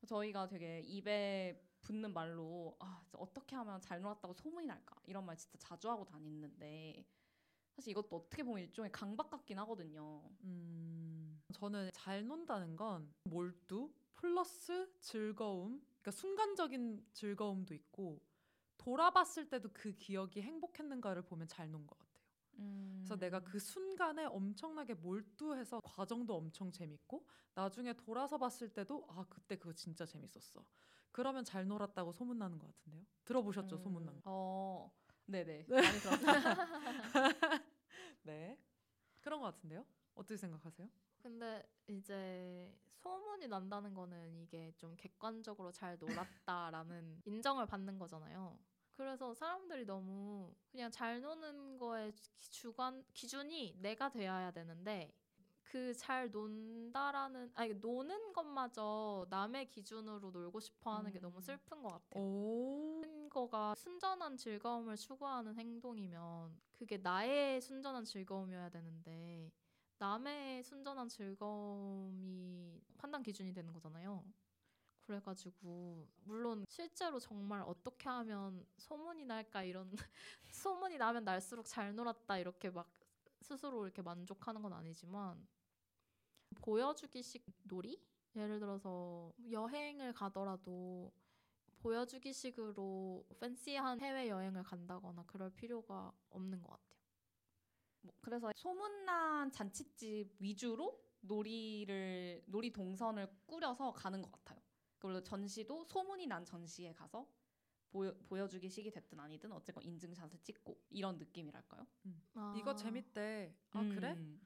[0.06, 5.58] 저희가 되게 입에 붙는 말로 아, 어떻게 하면 잘 놀았다고 소문이 날까 이런 말 진짜
[5.58, 7.04] 자주 하고 다니는데
[7.74, 10.30] 사실 이것도 어떻게 보면 일종의 강박 같긴 하거든요.
[10.44, 18.20] 음, 저는 잘 논다는 건 몰두 플러스 즐거움, 그러니까 순간적인 즐거움도 있고
[18.76, 22.18] 돌아봤을 때도 그 기억이 행복했는가를 보면 잘 논 것 같아요.
[22.98, 29.56] 그래서 내가 그 순간에 엄청나게 몰두해서 과정도 엄청 재밌고 나중에 돌아서 봤을 때도 아 그때
[29.56, 30.64] 그거 진짜 재밌었어.
[31.12, 33.04] 그러면 잘 놀았다고 소문나는 것 같은데요.
[33.24, 34.22] 들어보셨죠 음, 소문난 거?
[34.24, 34.92] 어,
[35.26, 35.66] 네네.
[35.68, 35.70] 네.
[38.22, 38.58] 네,
[39.20, 39.84] 그런 것 같은데요.
[40.14, 40.88] 어떻게 생각하세요?
[41.18, 48.58] 근데 이제 소문이 난다는 거는 이게 좀 객관적으로 잘 놀았다라는 인정을 받는 거잖아요.
[48.96, 55.12] 그래서 사람들이 너무 그냥 잘 노는 거에 기- 주관 기준이 내가 되어야 되는데
[55.62, 61.40] 그 잘 논다라는 아니 노는 것마저 남의 기준으로 놀고 싶어 하는 게 너무 음.
[61.42, 62.22] 슬픈 것 같아요.
[62.24, 69.52] 오, 하는 거가 순전한 즐거움을 추구하는 행동이면 그게 나의 순전한 즐거움이어야 되는데
[69.98, 74.24] 남의 순전한 즐거움이 판단 기준이 되는 거잖아요.
[75.02, 79.90] 그래가지고 물론 실제로 정말 어떻게 하면 소문이 날까 이런
[80.52, 82.90] 소문이 나면 날수록 잘 놀았다 이렇게 막
[83.42, 85.46] 스스로 이렇게 만족하는 건 아니지만
[86.56, 88.00] 보여주기식 놀이?
[88.36, 91.10] 예를 들어서 여행을 가더라도
[91.80, 96.87] 보여주기식으로 팬시한 해외 여행을 간다거나 그럴 필요가 없는 것 같아요.
[98.02, 104.60] 뭐 그래서 소문난 잔치집 위주로 놀이를 놀이 동선을 꾸려서 가는 것 같아요.
[104.98, 107.28] 그리고 전시도 소문이 난 전시에 가서
[107.90, 111.86] 보여, 보여주기식이 됐든 아니든 어쨌건 인증샷을 찍고 이런 느낌이랄까요?
[112.56, 113.56] 이거 재밌대.
[113.70, 114.12] 아 그래?
[114.14, 114.40] 음.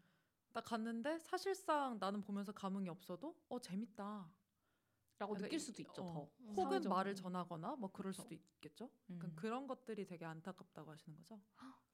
[0.53, 4.31] 나 갔는데 사실상 나는 보면서 감흥이 없어도 어 재밌다.
[5.19, 6.03] 라고 느낄 이- 수도 있죠.
[6.03, 6.13] 어.
[6.13, 6.49] 더 음.
[6.57, 6.95] 혹은 사회적으로.
[6.97, 8.13] 말을 전하거나 뭐 그럴.
[8.13, 8.91] 수도 있겠죠.
[9.11, 9.17] 음.
[9.17, 11.41] 약간 그런 것들이 되게 안타깝다고 하시는 거죠.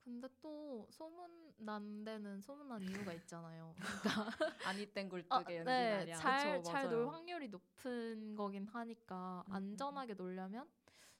[0.08, 3.74] 근데 또 소문 난 데는 소문 난 이유가 있잖아요.
[3.76, 4.26] 그러니까
[4.66, 6.16] 아니 땐 굴뚝에 아, 네, 말이야.
[6.16, 7.08] 잘 그쵸, 잘 놀.
[7.08, 10.66] 확률이 높은 거긴 하니까 음, 음, 안전하게 놀려면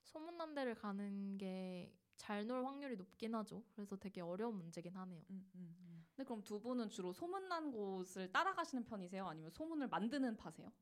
[0.04, 3.62] 소문 난 데를 가는 게 잘 놀 확률이 높긴 하죠.
[3.76, 5.22] 그래서 되게 어려운 문제긴 하네요.
[5.30, 6.06] 음, 음, 음.
[6.16, 9.24] 근데 그럼 두 분은 주로 소문난 곳을 따라가시는 편이세요?
[9.28, 10.72] 아니면 소문을 만드는 파세요?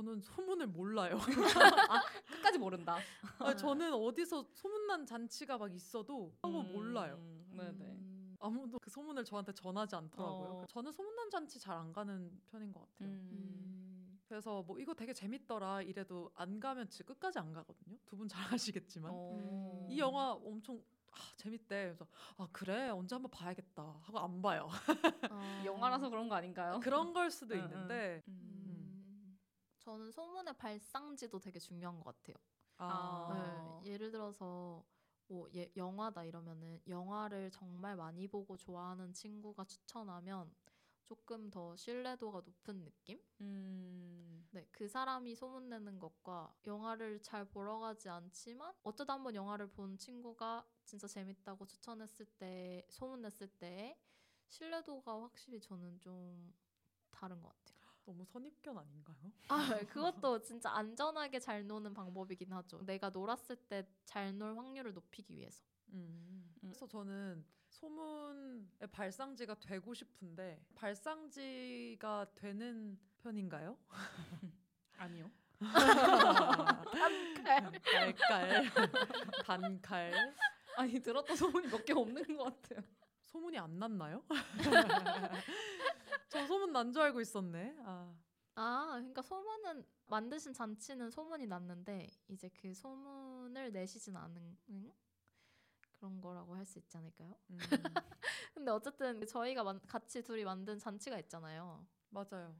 [0.00, 1.18] 저는 소문을 몰라요.
[2.26, 2.96] 끝까지 모른다.
[3.38, 7.16] 아니, 저는 어디서 소문난 잔치가 막 있어도 하고 몰라요.
[7.18, 7.84] 음, 네네.
[7.84, 10.48] 음, 아무도 그 소문을 저한테 전하지 않더라고요.
[10.62, 10.66] 어.
[10.68, 13.08] 저는 소문난 잔치 잘 안 가는 편인 것 같아요.
[13.10, 13.28] 음.
[13.30, 14.20] 음.
[14.26, 17.96] 그래서 뭐 이거 되게 재밌더라 이래도 안 가면 진짜 끝까지 안 가거든요.
[18.06, 19.86] 두 분 잘 아시겠지만 어.
[19.90, 20.82] 이 영화 엄청
[21.12, 21.84] 아, 재밌대.
[21.86, 22.06] 그래서
[22.38, 24.68] 아 그래 언제 한번 봐야겠다 하고 안 봐요.
[25.30, 25.62] 어.
[25.66, 26.80] 영화라서 그런 거 아닌가요?
[26.80, 27.54] 그런 걸 수도.
[27.56, 28.46] 있는데 음.
[29.80, 29.84] 음.
[29.84, 32.36] 저는 소문의 발상지도 되게 중요한 것 같아요.
[32.78, 33.26] 아.
[33.28, 34.84] 네, 예를 들어서
[35.26, 40.52] 뭐 예, 영화다 이러면은 영화를 정말 많이 보고 좋아하는 친구가 추천하면
[41.04, 43.20] 조금 더 신뢰도가 높은 느낌?
[43.40, 44.46] 음.
[44.52, 50.66] 네, 그 사람이 소문내는 것과 영화를 잘 보러 가지 않지만 어쩌다 한번 영화를 본 친구가
[50.84, 53.96] 진짜 재밌다고 추천했을 때 소문냈을 때
[54.48, 56.52] 신뢰도가 확실히 저는 좀
[57.10, 57.69] 다른 것 같아요.
[58.10, 59.16] 너무 선입견 아닌가요?
[59.48, 59.56] 아,
[59.88, 62.84] 그것도 진짜 안전하게 잘 노는 방법이긴 하죠.
[62.84, 65.62] 내가 놀았을 때 잘 놀 확률을 높이기 위해서.
[65.90, 66.52] 음.
[66.56, 66.56] 음.
[66.60, 73.78] 그래서 저는 소문의 발상지가 되고 싶은데 발상지가 되는 편인가요?
[74.98, 75.30] 아니요.
[77.84, 78.70] 달깔
[79.44, 80.34] 단칼
[80.76, 82.82] 아니 들었던 소문이 몇 개 없는 것 같아요.
[83.32, 84.22] 소문이 안 났나요?
[86.28, 87.76] 저 소문 난 줄 알고 있었네.
[87.84, 88.14] 아,
[88.56, 94.56] 아, 그러니까 소문은 만드신 잔치는 소문이 났는데 이제 그 소문을 내시진 않은
[95.92, 97.34] 그런 거라고 할 수 있지 않을까요?
[97.50, 97.58] 음,
[98.54, 101.86] 근데 어쨌든 저희가 만- 같이 둘이 만든 잔치가 있잖아요.
[102.10, 102.56] 맞아요.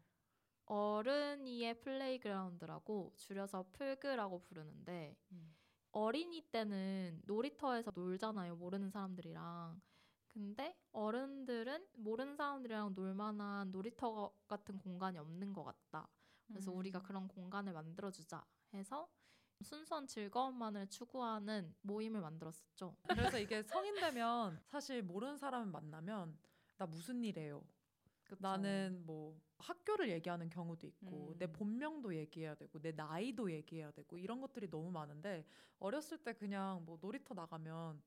[0.66, 5.54] 어른이의 playground라고 줄여서 풀그라고 부르는데 음.
[5.92, 8.54] 어린이 때는 놀이터에서 놀잖아요.
[8.56, 9.80] 모르는 사람들이랑.
[10.32, 16.08] 근데 어른들은 모르는 사람들이랑 놀 만한 놀이터 같은 공간이 없는 것 같다.
[16.46, 16.78] 그래서 음.
[16.78, 19.08] 우리가 그런 공간을 만들어주자 해서
[19.62, 22.96] 순수한 즐거움만을 추구하는 모임을 만들었었죠.
[23.08, 26.38] 그래서 이게 성인 되면 사실 모르는 사람을 만나면
[26.76, 27.62] 나 무슨 일해요.
[28.24, 28.40] 그쵸.
[28.40, 31.38] 나는 뭐 학교를 얘기하는 경우도 있고 음.
[31.38, 35.44] 내 본명도 얘기해야 되고 내 나이도 얘기해야 되고 이런 것들이 너무 많은데
[35.78, 38.00] 어렸을 때 그냥 뭐 놀이터 나가면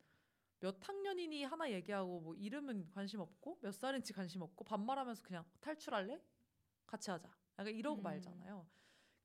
[0.64, 6.22] 몇 학년이니 하나 얘기하고 뭐 이름은 관심 없고 몇 살인지 관심 없고 반말하면서 그냥 탈출할래?
[6.88, 7.30] 같이 하자.
[7.60, 8.04] 약간 이러고 음.
[8.04, 8.66] 말잖아요.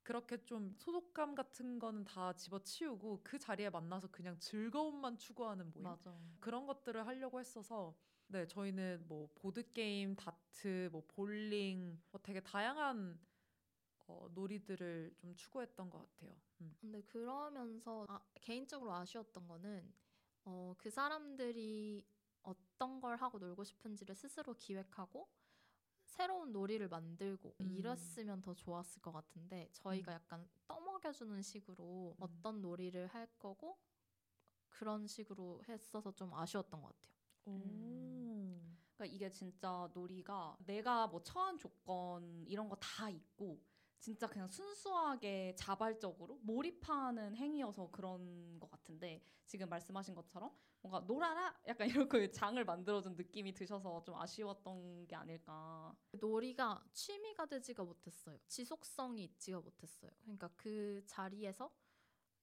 [0.02, 5.84] 그렇게 좀 소속감 같은 거는 다 집어치우고 그 자리에 만나서 그냥 즐거움만 추구하는 모임.
[5.84, 6.18] 맞아.
[6.40, 7.96] 그런 것들을 하려고 했어서
[8.26, 13.16] 네 저희는 뭐 보드 게임, 다트, 뭐 볼링, 뭐 되게 다양한
[14.08, 16.34] 어, 놀이들을 좀 추구했던 것 같아요.
[16.62, 16.76] 음.
[16.80, 19.94] 근데 그러면서 아, 개인적으로 아쉬웠던 거는
[20.44, 22.04] 어, 그 사람들이
[22.42, 25.28] 어떤 걸 하고 놀고 싶은지를 스스로 기획하고
[26.04, 27.70] 새로운 놀이를 만들고 음.
[27.70, 30.14] 이랬으면 더 좋았을 것 같은데 저희가 음.
[30.14, 32.22] 약간 떠먹여주는 식으로 음.
[32.22, 33.78] 어떤 놀이를 할 거고
[34.68, 37.14] 그런 식으로 했어서 좀 아쉬웠던 것 같아요.
[37.46, 38.60] 오.
[38.94, 43.60] 그러니까 이게 진짜 놀이가 내가 뭐 처한 조건 이런 거 다 있고
[43.98, 51.88] 진짜 그냥 순수하게 자발적으로 몰입하는 행위여서 그런 것 같은데 지금 말씀하신 것처럼 뭔가 놀아라 약간
[51.88, 55.94] 이렇게 장을 만들어준 느낌이 드셔서 좀 아쉬웠던 게 아닐까.
[56.12, 58.38] 놀이가 취미가 되지가 못했어요.
[58.46, 60.10] 지속성이 있지가 못했어요.
[60.22, 61.70] 그러니까 그 자리에서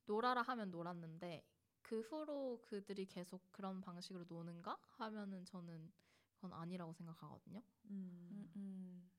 [0.05, 1.45] 놀아라 하면 놀았는데
[1.81, 5.91] 그 후로 그들이 계속 그런 방식으로 노는가 하면은 저는
[6.35, 7.61] 그건 아니라고 생각하거든요.
[7.89, 8.51] 음.
[8.55, 9.11] 음.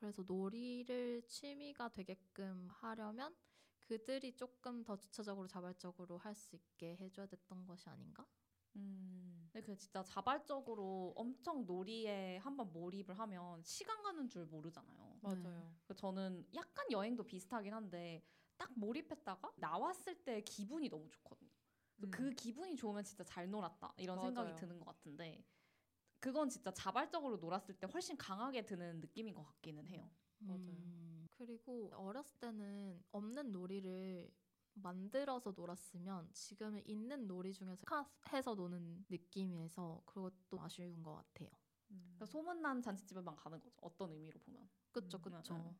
[0.00, 3.36] 그래서 놀이를 취미가 되게끔 하려면
[3.80, 8.26] 그들이 조금 더 주체적으로 자발적으로 할 수 있게 해줘야 됐던 것이 아닌가?
[8.76, 9.50] 음.
[9.52, 15.18] 근데 그 진짜 자발적으로 엄청 놀이에 한번 몰입을 하면 시간 가는 줄 모르잖아요.
[15.20, 15.74] 맞아요.
[15.84, 18.24] 그 저는 약간 여행도 비슷하긴 한데
[18.56, 21.50] 딱 몰입했다가 나왔을 때 기분이 너무 좋거든요.
[22.04, 22.10] 음.
[22.10, 24.56] 그 기분이 좋으면 진짜 잘 놀았다 이런 생각이 맞아요.
[24.56, 25.44] 드는 것 같은데
[26.20, 30.10] 그건 진짜 자발적으로 놀았을 때 훨씬 강하게 드는 느낌인 것 같기는 해요.
[30.38, 30.60] 맞아요.
[30.60, 34.30] 음, 그리고 어렸을 때는 없는 놀이를
[34.74, 37.82] 만들어서 놀았으면 지금은 있는 놀이 중에서
[38.32, 41.48] 해서 노는 느낌에서 그것도 아쉬운 것 같아요.
[41.90, 41.98] 음.
[42.14, 43.78] 그러니까 소문난 잔치집에만 가는 거죠.
[43.82, 44.68] 어떤 의미로 보면.
[44.92, 45.20] 그쵸, 음.
[45.56, 45.78] 음, 음.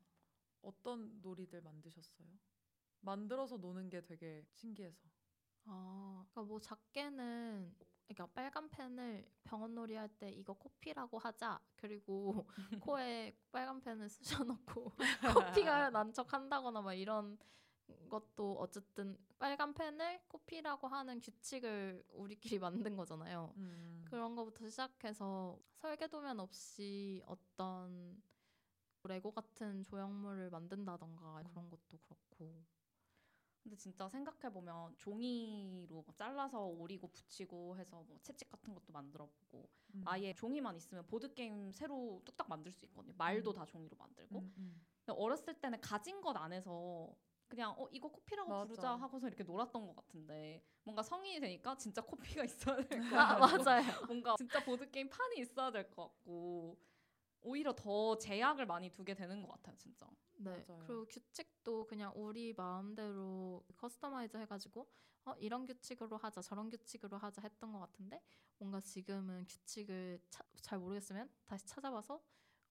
[0.62, 2.28] 어떤 놀이들 만드셨어요?
[3.00, 5.08] 만들어서 노는 게 되게 신기해서.
[5.64, 7.74] 아, 그러니까 뭐 작게는
[8.10, 11.60] 그러니까 빨간 펜을 병원 놀이 할 때 이거 코피라고 하자.
[11.76, 12.46] 그리고
[12.90, 14.92] 코에 빨간 펜을 쑤셔넣고
[15.54, 17.38] 코피가 난 척 한다거나 막 이런
[18.08, 23.52] 것도 어쨌든 빨간 펜을 코피라고 하는 규칙을 우리끼리 만든 거잖아요.
[23.56, 24.04] 음.
[24.08, 28.20] 그런 거부터 시작해서 설계도면 없이 어떤
[29.04, 32.64] 레고 같은 조형물을 만든다던가 그런 것도 그렇고
[33.62, 39.68] 근데 진짜 생각해 보면 종이로 뭐 잘라서 오리고 붙이고 해서 뭐 채찍 같은 것도 만들어보고
[39.94, 40.02] 음.
[40.06, 43.14] 아예 종이만 있으면 보드 게임 새로 뚝딱 만들 수 있거든요.
[43.18, 43.54] 말도 음.
[43.54, 44.38] 다 종이로 만들고.
[44.38, 44.86] 음, 음.
[45.08, 47.12] 어렸을 때는 가진 것 안에서
[47.48, 48.64] 그냥 어 이거 코피라고 맞아.
[48.64, 53.64] 부르자 하고서 이렇게 놀았던 것 같은데 뭔가 성인이 되니까 진짜 코피가 있어야 될 것 같고
[53.64, 53.82] 맞아요.
[54.06, 56.78] 뭔가 진짜 보드 게임 판이 있어야 될 것 같고
[57.42, 60.08] 오히려 더 제약을 많이 두게 되는 것 같아요, 진짜.
[60.36, 60.64] 네.
[60.68, 60.84] 맞아요.
[60.86, 64.90] 그리고 규칙 도 그냥 우리 마음대로 customize 해가지고
[65.26, 68.22] 어 이런 규칙으로 하자 저런 규칙으로 하자 했던 것 같은데
[68.58, 72.22] 뭔가 지금은 규칙을 차- 잘 모르겠으면 다시 찾아봐서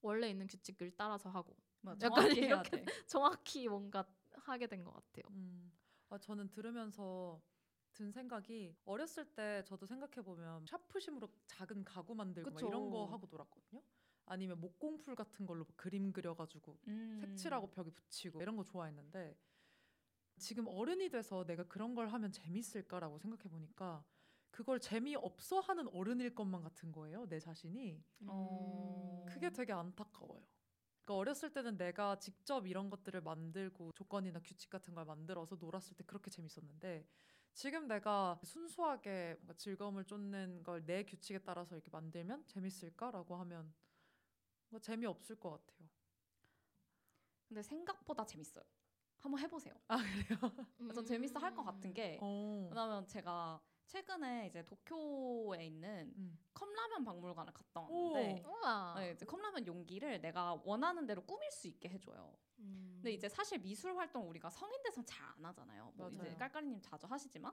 [0.02, 2.86] 원래 있는 규칙을 따라서 하고 맞아, 약간 이렇게 돼.
[3.08, 5.24] 정확히 뭔가 하게 된 것 같아요.
[5.30, 5.72] 음.
[6.10, 7.42] 아, 저는 들으면서
[7.94, 12.60] 든 생각이 어렸을 때 저도 생각해 보면 샤프심으로 작은 가구 만들고.
[12.62, 13.82] 이런 거 하고 놀았거든요.
[14.30, 17.18] 아니면 목공풀 같은 걸로 뭐 그림 그려가지고 음.
[17.20, 19.36] 색칠하고 벽에 붙이고 이런 거 좋아했는데
[20.38, 24.06] 지금 어른이 돼서 내가 그런 걸 하면 재밌을까라고 생각해 보니까
[24.52, 27.28] 그걸 재미없어 하는 어른일 것만 같은 거예요.
[27.28, 28.04] 내 자신이.
[28.28, 29.26] 어.
[29.28, 30.42] 그게 되게 안타까워요.
[31.04, 36.04] 그러니까 어렸을 때는 내가 직접 이런 것들을 만들고 조건이나 규칙 같은 걸 만들어서 놀았을 때
[36.06, 37.08] 그렇게 재밌었는데
[37.54, 43.74] 지금 내가 순수하게 뭔가 즐거움을 쫓는 걸 내 규칙에 따라서 이렇게 만들면 재밌을까라고 하면
[44.70, 45.90] 뭔가 재미없을 것 같아요.
[47.48, 48.64] 근데 생각보다 재밌어요.
[49.18, 49.74] 한번 해보세요.
[49.88, 50.94] 아 그래요?
[50.94, 52.68] 전 재밌어 할 것 같은 게 어.
[52.70, 56.40] 왜냐면 제가 최근에 이제 도쿄에 있는 음.
[56.54, 58.96] 컵라면 박물관을 갔다 왔는데 우와.
[59.00, 62.38] 네, 이제 컵라면 용기를 내가 원하는 대로 꾸밀 수 있게 해줘요.
[62.60, 62.92] 음.
[62.98, 65.92] 근데 이제 사실 미술 활동 우리가 성인 돼서 잘 안 하잖아요.
[65.96, 66.38] 뭐 이제 맞아요.
[66.38, 67.52] 깔깔이님 자주 하시지만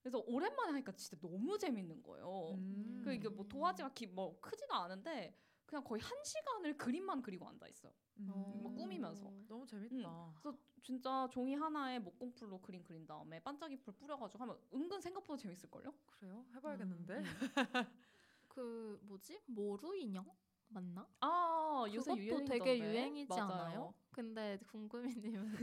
[0.00, 2.50] 그래서 오랜만에 하니까 진짜 너무 재밌는 거예요.
[2.54, 3.00] 음.
[3.02, 5.34] 그 이게 뭐 도화지가 기, 뭐 크지도 않은데
[5.68, 7.92] 그냥 거의 한 시간을 그림만 그리고 앉아 있어요.
[8.20, 8.26] 음.
[8.62, 9.30] 뭐 꾸미면서.
[9.46, 10.08] 너무 재밌다.
[10.08, 10.34] 음.
[10.40, 15.92] 그래서 진짜 종이 하나에 목공풀로 그림 그린 다음에 반짝이풀 뿌려가지고 하면 은근 생각보다 재밌을 걸요?
[16.06, 16.42] 그래요?
[16.54, 17.14] 해봐야겠는데.
[17.18, 17.22] 음.
[18.48, 20.24] 그 뭐지 모루 인형
[20.68, 21.06] 맞나?
[21.20, 22.58] 아 요새 유행이던데.
[22.58, 23.52] 되게 유행이지 맞아요.
[23.52, 23.94] 않아요?
[24.10, 25.54] 근데 궁금이님은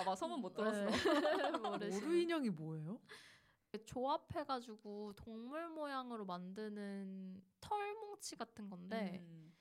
[0.00, 0.86] 아마 소문 못 들었어.
[0.86, 2.14] 네, 모루 모르시는.
[2.22, 2.98] 인형이 뭐예요?
[3.78, 9.54] 조합해가지고 동물 모양으로 만드는 털뭉치 같은 건데 음.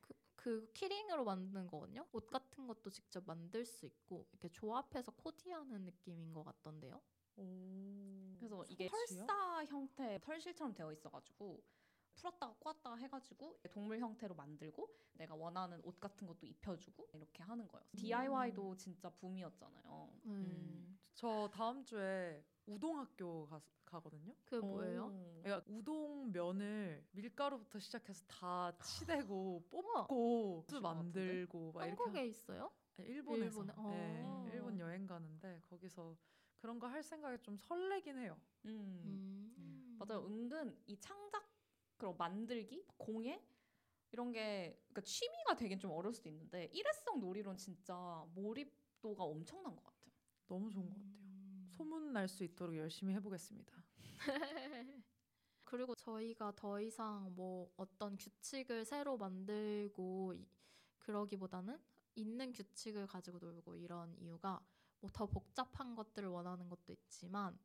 [0.00, 2.06] 그, 그 키링으로 만드는 거거든요.
[2.12, 7.00] 옷 같은 것도 직접 만들 수 있고 이렇게 조합해서 코디하는 느낌인 것 같던데요.
[7.36, 8.36] 오.
[8.38, 8.88] 그래서 이게?
[8.88, 11.62] 털사 형태 털실처럼 되어 있어가지고
[12.14, 17.86] 풀었다가 꼬았다가 해가지고 동물 형태로 만들고 내가 원하는 옷 같은 것도 입혀주고 이렇게 하는 거예요.
[17.96, 20.10] DIY도 진짜 붐이었잖아요.
[20.26, 20.98] 음.
[21.14, 24.34] 저 다음 주에 우동학교 가, 가거든요.
[24.44, 25.06] 그 뭐예요?
[25.06, 25.40] 오.
[25.42, 30.64] 그러니까 우동 면을 밀가루부터 시작해서 다 치대고 뽑고?
[30.80, 32.70] 만들고 막 이렇게 한국에 있어요?
[32.96, 33.72] 하- 일본에서 일본에?
[33.96, 34.48] 네, 어.
[34.52, 36.16] 일본 여행 가는데 거기서
[36.58, 38.38] 그런 거 할 생각에 좀 설레긴 해요.
[38.66, 39.52] 음.
[39.58, 39.96] 음.
[39.98, 40.24] 맞아요.
[40.26, 41.44] 은근 이 창작
[42.02, 43.40] 그리고 만들기, 공예
[44.12, 47.94] 이런 게 그러니까 취미가 되긴 좀 어려울 수도 있는데 일회성 놀이론 진짜
[48.34, 50.12] 몰입도가 엄청난 것 같아요.
[50.48, 51.12] 너무 좋은 것 같아요.
[51.22, 51.66] 음.
[51.70, 53.84] 소문 날 수 있도록 열심히 해보겠습니다.
[55.64, 60.46] 그리고 저희가 더 이상 뭐 어떤 규칙을 새로 만들고 이-
[61.00, 61.78] 그러기보다는
[62.14, 64.60] 있는 규칙을 가지고 놀고 이런 이유가
[65.00, 67.58] 뭐 더 복잡한 것들을 원하는 것도 있지만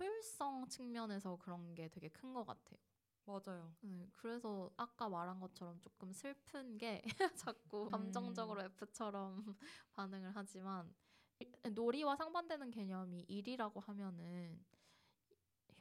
[0.00, 2.78] 효율성 측면에서 그런 게 되게 큰 것 같아요.
[3.24, 3.72] 맞아요.
[3.84, 7.02] 음, 그래서 아까 말한 것처럼 조금 슬픈 게
[7.54, 9.56] 자꾸 감정적으로 F처럼
[9.92, 10.92] 반응을 하지만
[11.40, 14.64] 이- 놀이와 상반되는 개념이 일이라고 하면은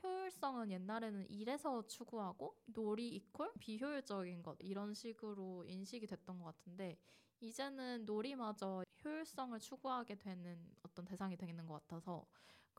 [0.04, 6.98] 효율성은 옛날에는 일에서 추구하고 놀이 이퀄 비효율적인 것 이런 식으로 인식이 됐던 것 같은데
[7.40, 12.26] 이제는 놀이마저 효율성을 추구하게 되는 어떤 대상이 되는 것 같아서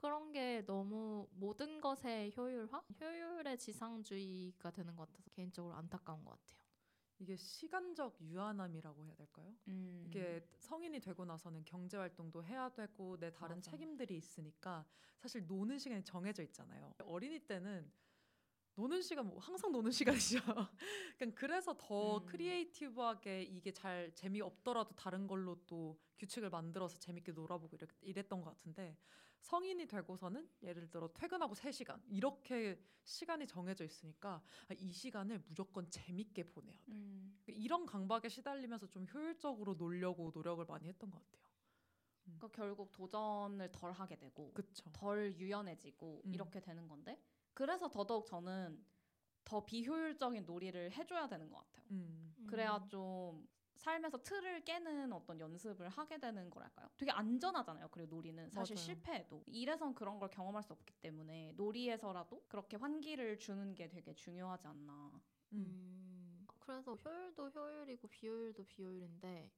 [0.02, 6.60] 그런 게 너무 모든 것의 효율화, 효율의 지상주의가 되는 것 같아서 개인적으로 안타까운 것 같아요.
[7.20, 9.54] 이게 시간적 유한함이라고 해야 될까요?
[9.68, 10.02] 음.
[10.04, 13.70] 이게 성인이 되고 나서는 경제 활동도 해야 되고 내 다른 맞아.
[13.70, 14.84] 책임들이 있으니까
[15.18, 16.92] 사실 노는 시간이 정해져 있잖아요.
[17.04, 17.88] 어린이 때는
[18.74, 19.92] 노는 시간 뭐 항상 노는
[20.40, 20.40] 시간이죠.
[21.16, 22.26] 그러니까 그래서 더 음.
[22.26, 28.50] 크리에이티브하게 이게 잘 재미 없더라도 다른 걸로 또 규칙을 만들어서 재밌게 놀아보고 이랬, 이랬던 것
[28.50, 28.96] 같은데
[29.42, 36.48] 성인이 되고서는 예를 들어 퇴근하고 3시간 이렇게 시간이 정해져 있으니까 아, 이 시간을 무조건 재밌게
[36.48, 36.92] 보내야 돼.
[36.92, 37.38] 음.
[37.48, 41.42] 이런 강박에 시달리면서 좀 효율적으로 놀려고 노력을 많이 했던 것 같아요.
[42.24, 44.88] 그러니까 결국 도전을 덜 하게 되고 그쵸.
[44.92, 46.34] 덜 유연해지고 음.
[46.34, 47.20] 이렇게 되는 건데
[47.52, 48.84] 그래서 더더욱 저는
[49.44, 51.84] 더 비효율적인 놀이를 해줘야 되는 것 같아요.
[51.90, 52.34] 음.
[52.46, 53.48] 그래야 좀
[53.82, 56.88] 삶에서 틀을 깨는 어떤 연습을 하게 되는 거랄까요?
[56.96, 57.88] 되게 안전하잖아요.
[57.90, 58.76] 그리고 놀이는 사실 맞아요.
[58.76, 64.66] 실패해도 일에선 그런 걸 경험할 수 없기 때문에 놀이에서라도 그렇게 환기를 주는 게 되게 중요하지
[64.68, 65.20] 않나.
[65.52, 65.78] 음.
[66.32, 69.50] 음, 그래서 효율도 효율이고 비효율도 비효율인데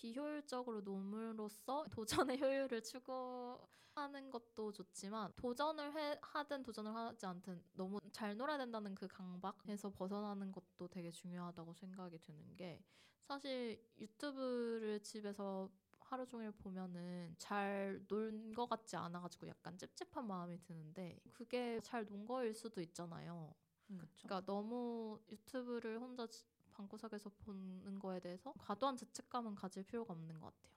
[0.00, 8.34] 비효율적으로 놈으로써 도전의 효율을 추구하는 것도 좋지만 도전을 해, 하든 도전을 하지 않든 너무 잘
[8.36, 12.82] 놀아야 된다는 그 강박에서 벗어나는 것도 되게 중요하다고 생각이 드는 게
[13.24, 21.20] 사실 유튜브를 집에서 하루 종일 보면은 잘 논 것 같지 않아가지고 약간 찝찝한 마음이 드는데
[21.32, 23.54] 그게 잘 논 거일 수도 있잖아요.
[23.86, 24.28] 그렇죠.
[24.28, 26.44] 그러니까 너무 유튜브를 혼자 지-
[26.80, 30.72] 방구석에서 보는 거에 대해서 과도한 죄책감은 가질 필요가 없는 것 같아요.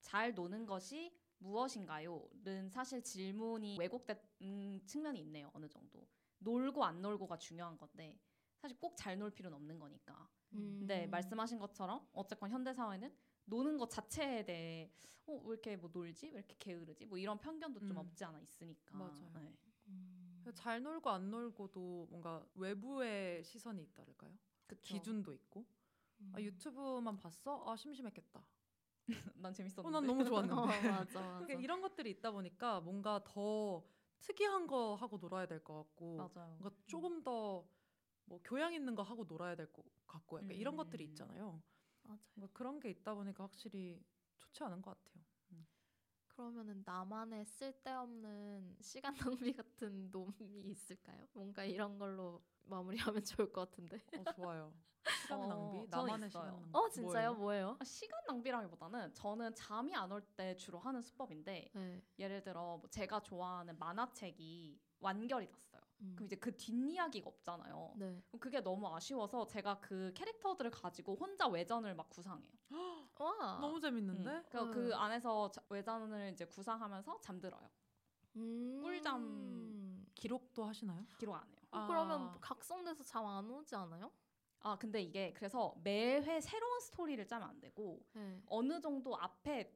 [0.00, 5.50] 잘 노는 것이 무엇인가요?는 사실 질문이 왜곡된 측면이 있네요.
[5.54, 6.06] 어느 정도
[6.38, 8.18] 놀고 안 놀고가 중요한 건데
[8.58, 10.28] 사실 꼭 잘 놀 필요는 없는 거니까.
[10.50, 11.10] 근데 음.
[11.10, 13.14] 말씀하신 것처럼 어쨌건 현대 사회는
[13.46, 14.92] 노는 것 자체에 대해
[15.26, 16.26] 어, 왜 이렇게 뭐 놀지?
[16.30, 17.06] 왜 이렇게 게으르지?
[17.06, 17.96] 뭐 이런 편견도 좀 음.
[17.98, 18.96] 없지 않아 있으니까.
[18.98, 19.30] 맞아요.
[19.34, 19.56] 네.
[19.88, 20.44] 음.
[20.54, 24.36] 잘 놀고 안 놀고도 뭔가 외부의 시선이 있다랄까요?
[24.70, 24.94] 그쵸.
[24.98, 25.66] 기준도 있고.
[26.20, 26.32] 음.
[26.34, 27.64] 아, 유튜브만 봤어?
[27.66, 28.44] 아 심심했겠다.
[29.36, 29.88] 난 재밌었는데.
[29.88, 30.60] 어, 난 너무 좋았는데.
[30.60, 31.34] 어, 맞아 맞아.
[31.46, 33.84] 그러니까 이런 것들이 있다 보니까 뭔가 더
[34.20, 36.56] 특이한 거 하고 놀아야 될 것 같고 맞아요.
[36.58, 37.66] 뭔가 조금 더
[38.26, 41.08] 뭐 교양 있는 거 하고 놀아야 될 것 같고 약간 이런 것들이 음.
[41.08, 41.60] 있잖아요.
[42.04, 42.20] 맞아요.
[42.34, 44.00] 뭔가 그런 게 있다 보니까 확실히
[44.38, 45.24] 좋지 않은 것 같아요.
[46.28, 51.26] 그러면은 나만의 쓸데없는 시간 낭비 같은 놈이 있을까요?
[51.32, 53.98] 뭔가 이런 걸로 마무리하면 좋을 것 같은데.
[54.18, 54.72] 어, 좋아요.
[55.22, 55.86] 시간 어, 낭비.
[55.88, 56.44] 나만의 있어요.
[56.44, 56.68] 시간 낭비.
[56.72, 57.34] 어 진짜요?
[57.34, 57.76] 뭐예요?
[57.80, 62.02] 아, 시간 낭비라기보다는 저는 잠이 안 올 때 주로 하는 수법인데 네.
[62.18, 65.80] 예를 들어 뭐 제가 좋아하는 만화책이 완결이 났어요.
[66.02, 66.12] 음.
[66.16, 67.94] 그럼 이제 그 뒷이야기가 없잖아요.
[67.96, 68.22] 네.
[68.28, 72.50] 그럼 그게 너무 아쉬워서 제가 그 캐릭터들을 가지고 혼자 외전을 막 구상해요.
[73.18, 73.58] 와.
[73.60, 74.30] 너무 재밌는데?
[74.30, 74.44] 음.
[74.48, 74.70] 그러니까 음.
[74.70, 77.70] 그 안에서 자- 외전을 이제 구상하면서 잠들어요.
[78.36, 78.80] 음.
[78.82, 80.06] 꿀잠.
[80.14, 81.04] 기록도 하시나요?
[81.18, 81.59] 기록 안 해요.
[81.70, 84.12] 어, 그러면 각성돼서 잠 안 오지 않아요?
[84.60, 88.42] 아 근데 이게 그래서 매회 새로운 스토리를 짜면 안 되고 네.
[88.46, 89.74] 어느 정도 앞에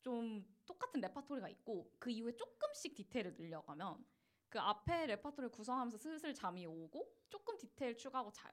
[0.00, 4.04] 좀 똑같은 레파토리가 있고 그 이후에 조금씩 디테일을 늘려가면
[4.48, 8.52] 그 앞에 레파토리를 구성하면서 슬슬 잠이 오고 조금 디테일 추가하고 자요.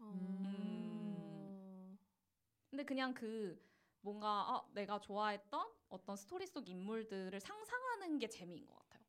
[0.00, 1.98] 음.
[2.70, 3.60] 근데 그냥 그
[4.00, 9.02] 뭔가 아, 내가 좋아했던 어떤 스토리 속 인물들을 상상하는 게 재미인 것 같아요.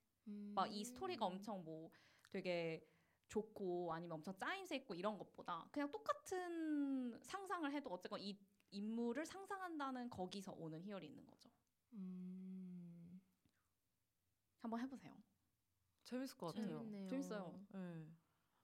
[0.56, 1.34] 막이 스토리가 음.
[1.34, 1.92] 엄청 뭐
[2.30, 2.86] 되게
[3.28, 8.38] 좋고 아니면 엄청 짜임새 있고 이런 것보다 그냥 똑같은 상상을 해도 어쨌건 이
[8.72, 11.50] 인물을 상상한다는 거기서 오는 희열이 있는 거죠.
[11.94, 13.22] 음.
[14.62, 15.16] 한번 해보세요.
[16.06, 16.80] 재밌을 것 같아요.
[16.80, 17.08] 재밌네요.
[17.08, 17.66] 재밌어요.
[17.70, 18.19] 네.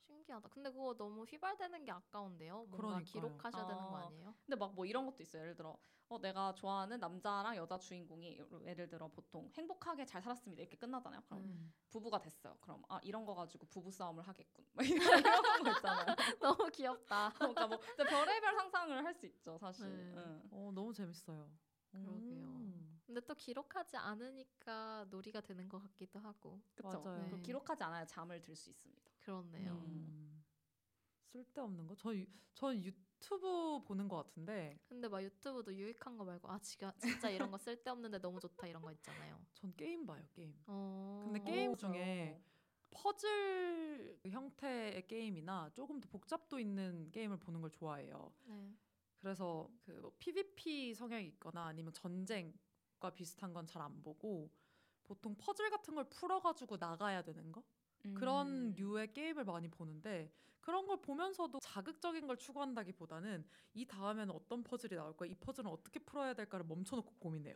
[0.06, 0.50] 신기하다.
[0.50, 2.66] 근데 그거 너무 휘발되는 게 아까운데요.
[2.70, 3.04] 뭔가 그러니까요.
[3.06, 4.08] 기록하셔야 되는 거 아.
[4.08, 4.36] 아니에요?
[4.46, 5.42] 근데 막 뭐 이런 것도 있어요.
[5.44, 5.78] 예를 들어
[6.10, 11.22] 어 내가 좋아하는 남자랑 여자 주인공이 예를 들어 보통 행복하게 잘 살았습니다 이렇게 끝나잖아요.
[11.26, 11.74] 그럼 음.
[11.90, 12.58] 부부가 됐어요.
[12.62, 14.66] 그럼 아 이런 거 가지고 부부 싸움을 하겠군.
[14.74, 16.06] 막 이런 거 있잖아요.
[16.42, 17.32] 너무 귀엽다.
[17.36, 19.88] 그러니까 뭐 별의별 상상을 할 수 있죠, 사실.
[20.14, 20.22] 네.
[20.22, 20.44] 응.
[20.52, 21.50] 어, 너무 재밌어요.
[21.92, 22.46] 그러게요.
[22.46, 22.95] 음.
[23.06, 26.60] 근데 또 기록하지 않으니까 놀이가 되는 것 같기도 하고.
[26.74, 27.02] 그쵸.
[27.04, 27.30] 맞아요.
[27.30, 27.42] 그 네.
[27.42, 29.12] 기록하지 않아야 잠을 들 수 있습니다.
[29.20, 29.74] 그렇네요.
[29.74, 30.44] 음.
[31.32, 31.96] 쓸데없는 거?
[31.96, 36.94] 저, 유- 전 유튜브 보는 것 같은데 근데 막 유튜브도 유익한 거 말고 아 지가
[36.98, 39.40] 진짜 이런 거 쓸데없는데 너무 좋다 이런 거 있잖아요.
[39.54, 40.56] 전 게임 봐요, 게임.
[40.68, 41.22] 어.
[41.26, 42.42] 근데 게임 어, 중에
[42.92, 48.34] 퍼즐 형태의 게임이나 조금 더 복잡도 있는 게임을 보는 걸 좋아해요.
[48.46, 48.74] 네.
[49.20, 52.54] 그래서 그 뭐 PVP 성향이 있거나 아니면 전쟁
[53.06, 54.50] 과 비슷한 건 잘 안 보고
[55.04, 57.64] 보통 퍼즐 같은 걸 풀어가지고 나가야 되는 거
[58.16, 58.74] 그런 음.
[58.78, 60.32] 류의 게임을 많이 보는데
[60.62, 63.46] 그런 걸 보면서도 자극적인 걸 추구한다기보다는
[63.76, 67.56] 이 다음에는 어떤 퍼즐이 나올까 이 퍼즐은 어떻게 풀어야 될까를 멈춰놓고 고민해요.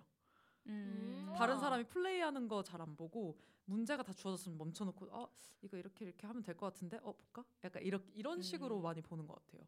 [0.68, 1.34] 음.
[1.36, 1.62] 다른 우와.
[1.62, 5.28] 사람이 플레이하는 거 잘 안 보고 문제가 다 주어졌으면 멈춰놓고 어
[5.62, 7.44] 이거 이렇게 이렇게 하면 될 것 같은데 어 볼까?
[7.64, 8.84] 약간 이렇게 이런 식으로 음.
[8.84, 9.64] 많이 보는 것 같아요.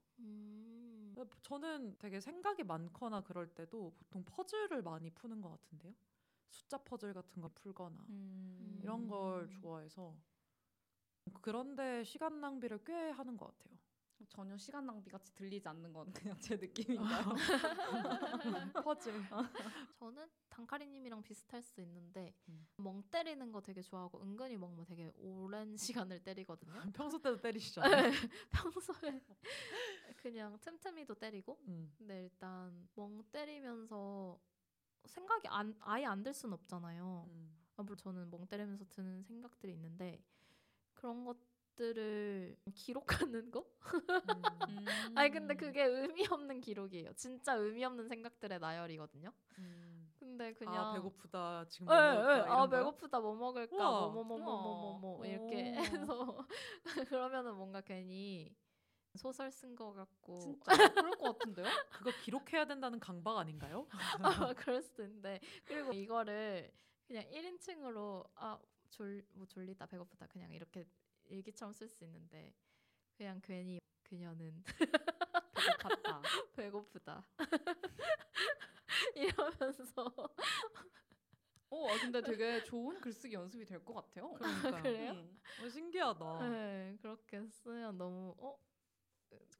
[1.23, 1.29] 음.
[1.43, 5.93] 저는 되게 생각이 많거나 그럴 때도 보통 퍼즐을 많이 푸는 것 같은데요.
[6.49, 8.79] 숫자 퍼즐 같은 거 풀거나 음.
[8.81, 9.49] 이런 걸 음.
[9.51, 10.15] 좋아해서
[11.41, 13.77] 그런데 시간 낭비를 꽤 하는 것 같아요.
[14.29, 17.33] 전혀 시간 낭비 같이 들리지 않는 건 그냥 제 느낌인가요?
[18.83, 19.13] 퍼즐.
[19.99, 22.67] 저는 단카리님이랑 비슷할 수 있는데 음.
[22.77, 26.73] 멍 때리는 거 되게 좋아하고 은근히 멍뭐 되게 오랜 시간을 때리거든요.
[26.93, 28.11] 평소 때도 때리시잖아요.
[28.51, 29.21] 평소에
[30.17, 31.93] 그냥 틈틈이도 때리고 음.
[31.97, 34.39] 근데 일단 멍 때리면서
[35.05, 37.25] 생각이 안, 아예 안 들 순 없잖아요.
[37.29, 37.57] 음.
[37.77, 40.23] 아, 물론 저는 멍 때리면서 드는 생각들이 있는데
[40.93, 41.37] 그런 것
[41.75, 43.65] 들을 기록하는 거?
[44.69, 44.85] 음.
[45.15, 47.13] 아니 근데 그게 의미 없는 기록이에요.
[47.13, 49.31] 진짜 의미 없는 생각들의 나열이거든요.
[49.59, 50.13] 음.
[50.19, 52.13] 근데 그냥 아 배고프다 지금 예, 뭐 예.
[52.13, 52.69] 먹을까 아 이런 거요?
[52.69, 53.75] 배고프다 뭐 먹을까.
[53.77, 55.27] 뭐뭐뭐뭐뭐뭐 우와.
[55.27, 55.81] 이렇게 오.
[55.81, 56.47] 해서
[57.09, 58.55] 그러면은 뭔가 괜히
[59.15, 61.65] 소설 쓴 거 같고 진짜 그럴 것 같은데요?
[61.91, 63.87] 그거 기록해야 된다는 강박 아닌가요?
[64.49, 66.71] 아마 그럴 수도 있는데 그리고 이거를
[67.07, 68.59] 그냥 1인칭으로 아
[68.91, 70.85] 졸 뭐 졸리다 배고프다 그냥 이렇게
[71.31, 72.53] 일기처럼 쓸 수 있는데
[73.17, 74.63] 그냥 괜히 그녀는
[75.53, 76.21] 배고팠다.
[76.55, 77.25] 배고프다
[79.15, 80.05] 이러면서
[81.73, 84.33] 어, 아, 근데 되게 좋은 글쓰기 연습이 될 것 같아요.
[84.33, 84.83] 그러니까요.
[84.83, 85.11] 그래요?
[85.13, 85.39] 음.
[85.63, 86.49] 어, 신기하다.
[86.49, 88.57] 네 그렇게 쓰면 너무 어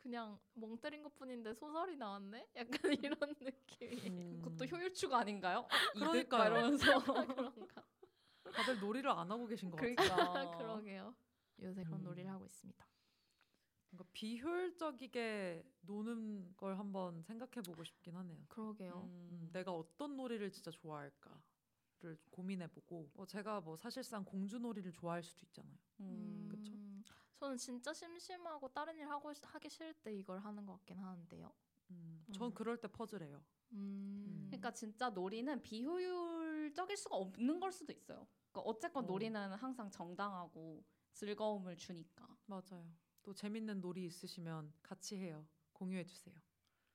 [0.01, 2.67] 그냥 멍 때린 것 뿐인데 소설이 나왔네 약간
[3.05, 4.41] 이런 느낌이 음.
[4.43, 5.65] 그것도 효율추가 아닌가요?
[5.93, 6.51] 그러니까요.
[6.51, 6.99] 이러면서.
[7.03, 7.53] 그런가
[8.53, 9.95] 다들 놀이를 안 하고 계신 것 같아요.
[9.95, 10.57] 그러니까.
[10.57, 11.15] 그러게요
[11.61, 12.03] 요새 그런 음.
[12.03, 12.87] 놀이를 하고 있습니다
[13.91, 18.39] 뭔가 비효율적이게 노는 걸 한번 생각해 보고 싶긴 하네요.
[18.47, 19.49] 그러게요 음, 음.
[19.51, 25.77] 내가 어떤 놀이를 진짜 좋아할까를 고민해 보고 뭐 제가 뭐 사실상 공주놀이를 좋아할 수도 있잖아요.
[25.99, 26.47] 음.
[26.49, 26.73] 그쵸?
[27.35, 31.51] 저는 진짜 심심하고 다른 일 하고 시- 하기 싫을 때 이걸 하는 것 같긴 하는데요.
[31.89, 32.53] 음, 전 음.
[32.53, 33.43] 그럴 때 퍼즐해요.
[33.73, 34.45] 음.
[34.47, 38.25] 그러니까 진짜 놀이는 비효율적일 수가 없는 걸 수도 있어요.
[38.51, 39.07] 그러니까 어쨌건 어.
[39.07, 40.81] 놀이는 항상 정당하고
[41.13, 42.91] 즐거움을 주니까 맞아요.
[43.23, 45.47] 또 재밌는 놀이 있으시면 같이 해요.
[45.73, 46.35] 공유해 주세요.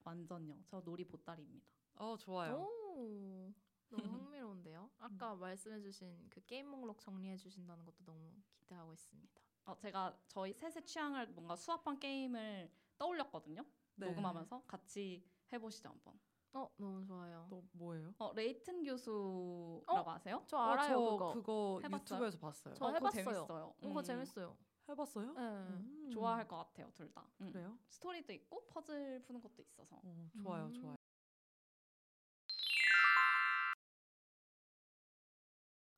[0.05, 0.63] 완전요.
[0.67, 1.67] 저 놀이 보따리입니다.
[1.97, 2.57] 어 좋아요.
[2.61, 3.53] 오.
[3.89, 4.91] 너무 흥미로운데요.
[4.99, 9.41] 아까 말씀해주신 그 게임 목록 정리해주신다는 것도 너무 기대하고 있습니다.
[9.67, 13.65] 어, 제가 저희 셋의 취향을 뭔가 수합한 게임을 떠올렸거든요.
[13.97, 14.07] 네.
[14.07, 16.19] 녹음하면서 같이 해보시죠 한번.
[16.57, 17.47] 어 너무 좋아요.
[17.51, 18.15] 또 뭐예요?
[18.19, 20.11] 어, 레이튼 교수라고 어?
[20.11, 20.43] 아세요?
[20.47, 21.35] 저 알아요 어, 저 그거.
[21.35, 22.01] 그거 해봤어요?
[22.01, 22.75] 유튜브에서 봤어요.
[22.75, 23.25] 저 어, 그거 해봤어요.
[23.25, 23.65] 재밌어요.
[23.65, 24.57] 어, 그거 음, 재밌어요.
[24.89, 25.33] 해봤어요?
[25.35, 25.41] 네.
[25.43, 26.11] 음.
[26.13, 27.27] 좋아할 것 같아요 둘 다.
[27.43, 27.51] 음.
[27.53, 27.79] 그래요?
[27.89, 29.97] 스토리도 있고 퍼즐 푸는 것도 있어서.
[30.03, 30.73] 어, 좋아요, 음.
[30.73, 30.97] 좋아요.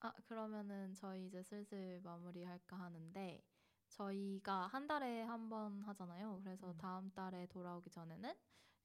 [0.01, 3.43] 아 그러면은 저희 이제 슬슬 마무리할까 하는데
[3.89, 6.41] 저희가 한 달에 한 번 하잖아요.
[6.45, 6.79] 그래서 음.
[6.79, 8.35] 다음 달에 돌아오기 전에는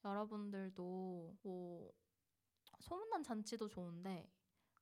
[0.04, 1.92] 여러분들도 뭐
[2.80, 4.30] 소문난 잔치도 좋은데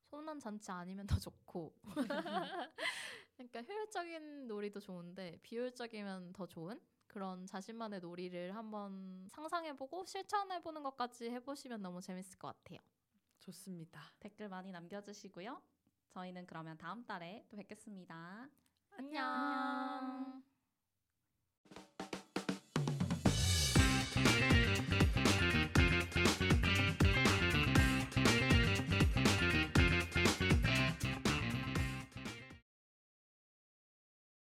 [0.04, 1.74] 소문난 잔치 아니면 더 좋고
[3.36, 11.82] 그러니까 효율적인 놀이도 좋은데 비효율적이면 더 좋은 그런 자신만의 놀이를 한번 상상해보고 실천해보는 것까지 해보시면
[11.82, 12.78] 너무 재밌을 것 같아요.
[13.40, 14.00] 좋습니다.
[14.18, 15.60] 댓글 많이 남겨주시고요.
[16.08, 18.48] 저희는 그러면 다음 달에 또 뵙겠습니다.
[18.92, 20.51] 안녕.